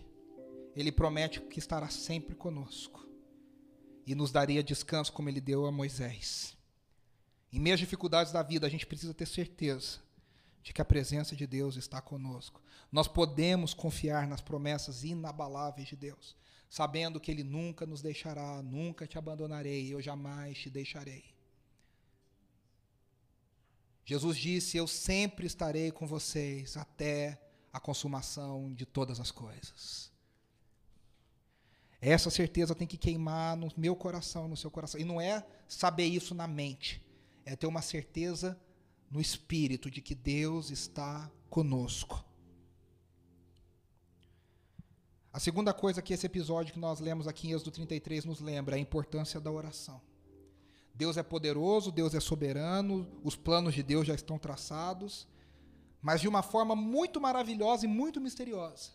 [0.76, 3.08] ele promete que estará sempre conosco
[4.06, 6.58] e nos daria descanso como ele deu a Moisés.
[7.50, 10.00] Em meio às dificuldades da vida, a gente precisa ter certeza
[10.62, 12.62] de que a presença de Deus está conosco.
[12.92, 16.36] Nós podemos confiar nas promessas inabaláveis de Deus,
[16.70, 21.37] sabendo que Ele nunca nos deixará, nunca te abandonarei, eu jamais te deixarei.
[24.08, 27.38] Jesus disse: Eu sempre estarei com vocês até
[27.74, 30.10] a consumação de todas as coisas.
[32.00, 34.98] Essa certeza tem que queimar no meu coração, no seu coração.
[34.98, 37.02] E não é saber isso na mente,
[37.46, 38.58] é ter uma certeza
[39.12, 42.24] no espírito de que Deus está conosco.
[45.34, 48.76] A segunda coisa que esse episódio que nós lemos aqui em Êxodo 33 nos lembra
[48.76, 50.02] é a importância da oração.
[50.98, 55.28] Deus é poderoso, Deus é soberano, os planos de Deus já estão traçados,
[56.02, 58.90] mas de uma forma muito maravilhosa e muito misteriosa.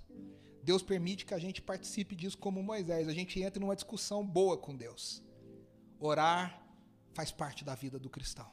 [0.64, 4.58] Deus permite que a gente participe disso como Moisés, a gente entra numa discussão boa
[4.58, 5.22] com Deus.
[6.00, 6.60] Orar
[7.14, 8.50] faz parte da vida do cristão.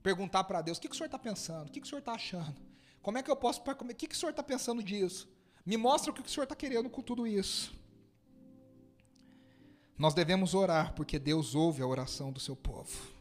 [0.00, 1.68] Perguntar para Deus: o que, que o senhor está pensando?
[1.68, 2.54] O que, que o senhor está achando?
[3.02, 3.60] Como é que eu posso.
[3.60, 5.28] O que, que o senhor está pensando disso?
[5.64, 7.74] Me mostra o que o senhor está querendo com tudo isso.
[9.98, 13.14] Nós devemos orar porque Deus ouve a oração do seu povo.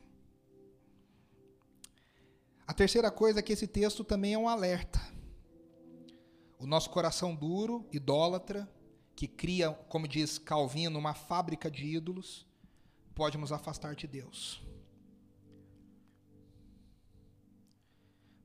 [2.67, 4.99] A terceira coisa é que esse texto também é um alerta.
[6.57, 8.69] O nosso coração duro, idólatra,
[9.15, 12.45] que cria, como diz Calvino, uma fábrica de ídolos,
[13.13, 14.61] pode nos afastar de Deus.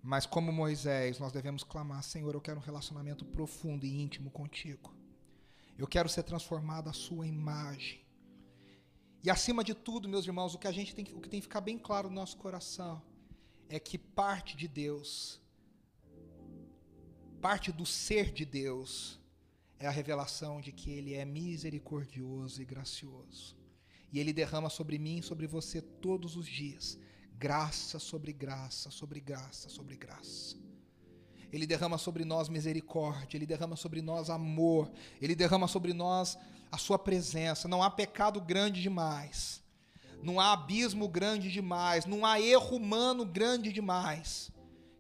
[0.03, 4.95] Mas como Moisés, nós devemos clamar: Senhor, eu quero um relacionamento profundo e íntimo contigo.
[5.77, 8.00] Eu quero ser transformado à sua imagem.
[9.23, 11.47] E acima de tudo, meus irmãos, o que a gente tem, o que tem que
[11.47, 13.03] ficar bem claro no nosso coração
[13.69, 15.41] é que parte de Deus,
[17.41, 19.21] parte do ser de Deus,
[19.79, 23.57] é a revelação de que Ele é misericordioso e gracioso.
[24.13, 26.99] E Ele derrama sobre mim e sobre você todos os dias
[27.41, 30.59] graça sobre graça, sobre graça, sobre graça.
[31.53, 34.91] Ele derrama sobre nós misericórdia, Ele derrama sobre nós amor,
[35.21, 36.39] Ele derrama sobre nós
[36.71, 37.67] a Sua presença.
[37.67, 39.63] Não há pecado grande demais,
[40.23, 44.51] não há abismo grande demais, não há erro humano grande demais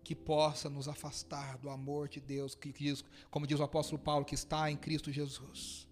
[0.03, 4.24] que possa nos afastar do amor de Deus, que diz, como diz o apóstolo Paulo,
[4.24, 5.86] que está em Cristo Jesus.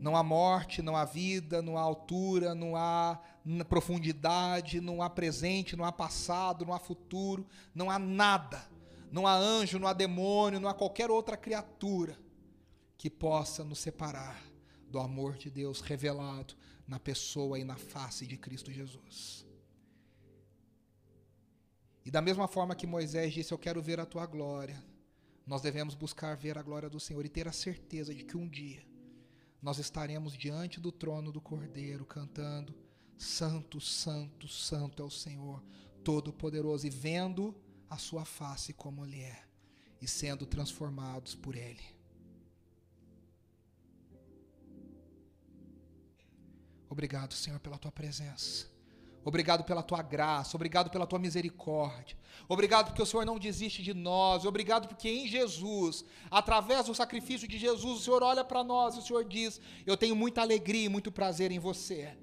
[0.00, 3.20] Não há morte, não há vida, não há altura, não há
[3.68, 8.70] profundidade, não há presente, não há passado, não há futuro, não há nada.
[9.10, 12.18] Não há anjo, não há demônio, não há qualquer outra criatura
[12.96, 14.42] que possa nos separar
[14.88, 16.54] do amor de Deus revelado
[16.86, 19.46] na pessoa e na face de Cristo Jesus.
[22.04, 24.82] E da mesma forma que Moisés disse: Eu quero ver a tua glória,
[25.46, 28.48] nós devemos buscar ver a glória do Senhor e ter a certeza de que um
[28.48, 28.82] dia
[29.60, 32.74] nós estaremos diante do trono do Cordeiro cantando:
[33.22, 35.62] Santo, Santo, Santo é o Senhor,
[36.02, 37.54] Todo-Poderoso, e vendo
[37.88, 39.44] a Sua face como Ele é,
[40.00, 41.82] e sendo transformados por Ele.
[46.90, 48.70] Obrigado, Senhor, pela Tua presença.
[49.24, 52.18] Obrigado pela tua graça, obrigado pela tua misericórdia.
[52.48, 54.44] Obrigado porque o Senhor não desiste de nós.
[54.44, 58.98] Obrigado porque em Jesus, através do sacrifício de Jesus, o Senhor olha para nós e
[58.98, 62.18] o Senhor diz: Eu tenho muita alegria e muito prazer em você.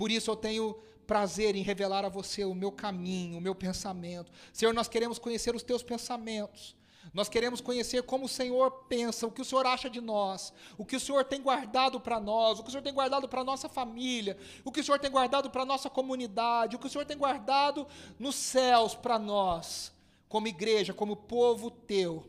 [0.00, 0.74] Por isso eu tenho
[1.06, 4.32] prazer em revelar a você o meu caminho, o meu pensamento.
[4.50, 6.74] Senhor, nós queremos conhecer os teus pensamentos.
[7.12, 10.86] Nós queremos conhecer como o Senhor pensa, o que o Senhor acha de nós, o
[10.86, 13.44] que o Senhor tem guardado para nós, o que o Senhor tem guardado para a
[13.44, 16.90] nossa família, o que o Senhor tem guardado para a nossa comunidade, o que o
[16.90, 17.86] Senhor tem guardado
[18.18, 19.92] nos céus para nós,
[20.30, 22.24] como igreja, como povo teu.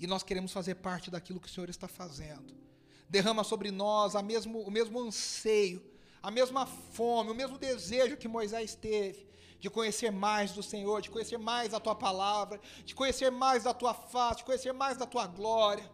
[0.00, 2.56] E nós queremos fazer parte daquilo que o Senhor está fazendo.
[3.10, 5.94] Derrama sobre nós mesmo, o mesmo anseio,
[6.26, 9.28] a mesma fome, o mesmo desejo que Moisés teve
[9.60, 13.72] de conhecer mais do Senhor, de conhecer mais a tua palavra, de conhecer mais da
[13.72, 15.88] tua face, de conhecer mais da tua glória.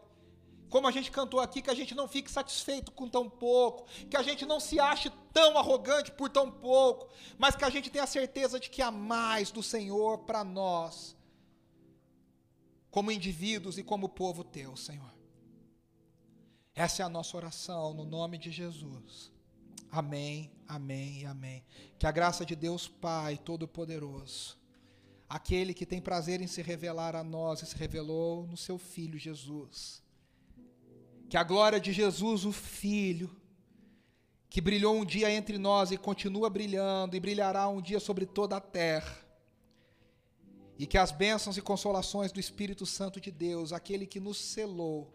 [0.70, 4.16] Como a gente cantou aqui, que a gente não fique satisfeito com tão pouco, que
[4.16, 8.06] a gente não se ache tão arrogante por tão pouco, mas que a gente tenha
[8.06, 11.14] certeza de que há mais do Senhor para nós,
[12.90, 15.12] como indivíduos e como povo teu, Senhor.
[16.74, 19.31] Essa é a nossa oração, no nome de Jesus.
[19.92, 21.62] Amém, amém amém.
[21.98, 24.56] Que a graça de Deus Pai Todo-Poderoso,
[25.28, 29.18] aquele que tem prazer em se revelar a nós e se revelou no seu Filho
[29.18, 30.02] Jesus.
[31.28, 33.36] Que a glória de Jesus, o Filho,
[34.48, 38.56] que brilhou um dia entre nós e continua brilhando e brilhará um dia sobre toda
[38.56, 39.18] a terra.
[40.78, 45.14] E que as bênçãos e consolações do Espírito Santo de Deus, aquele que nos selou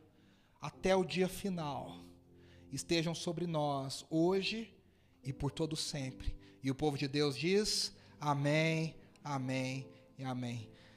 [0.61, 2.06] até o dia final,
[2.77, 4.71] estejam sobre nós hoje
[5.23, 6.33] e por todo sempre.
[6.61, 10.69] E o povo de Deus diz: Amém, Amém e Amém.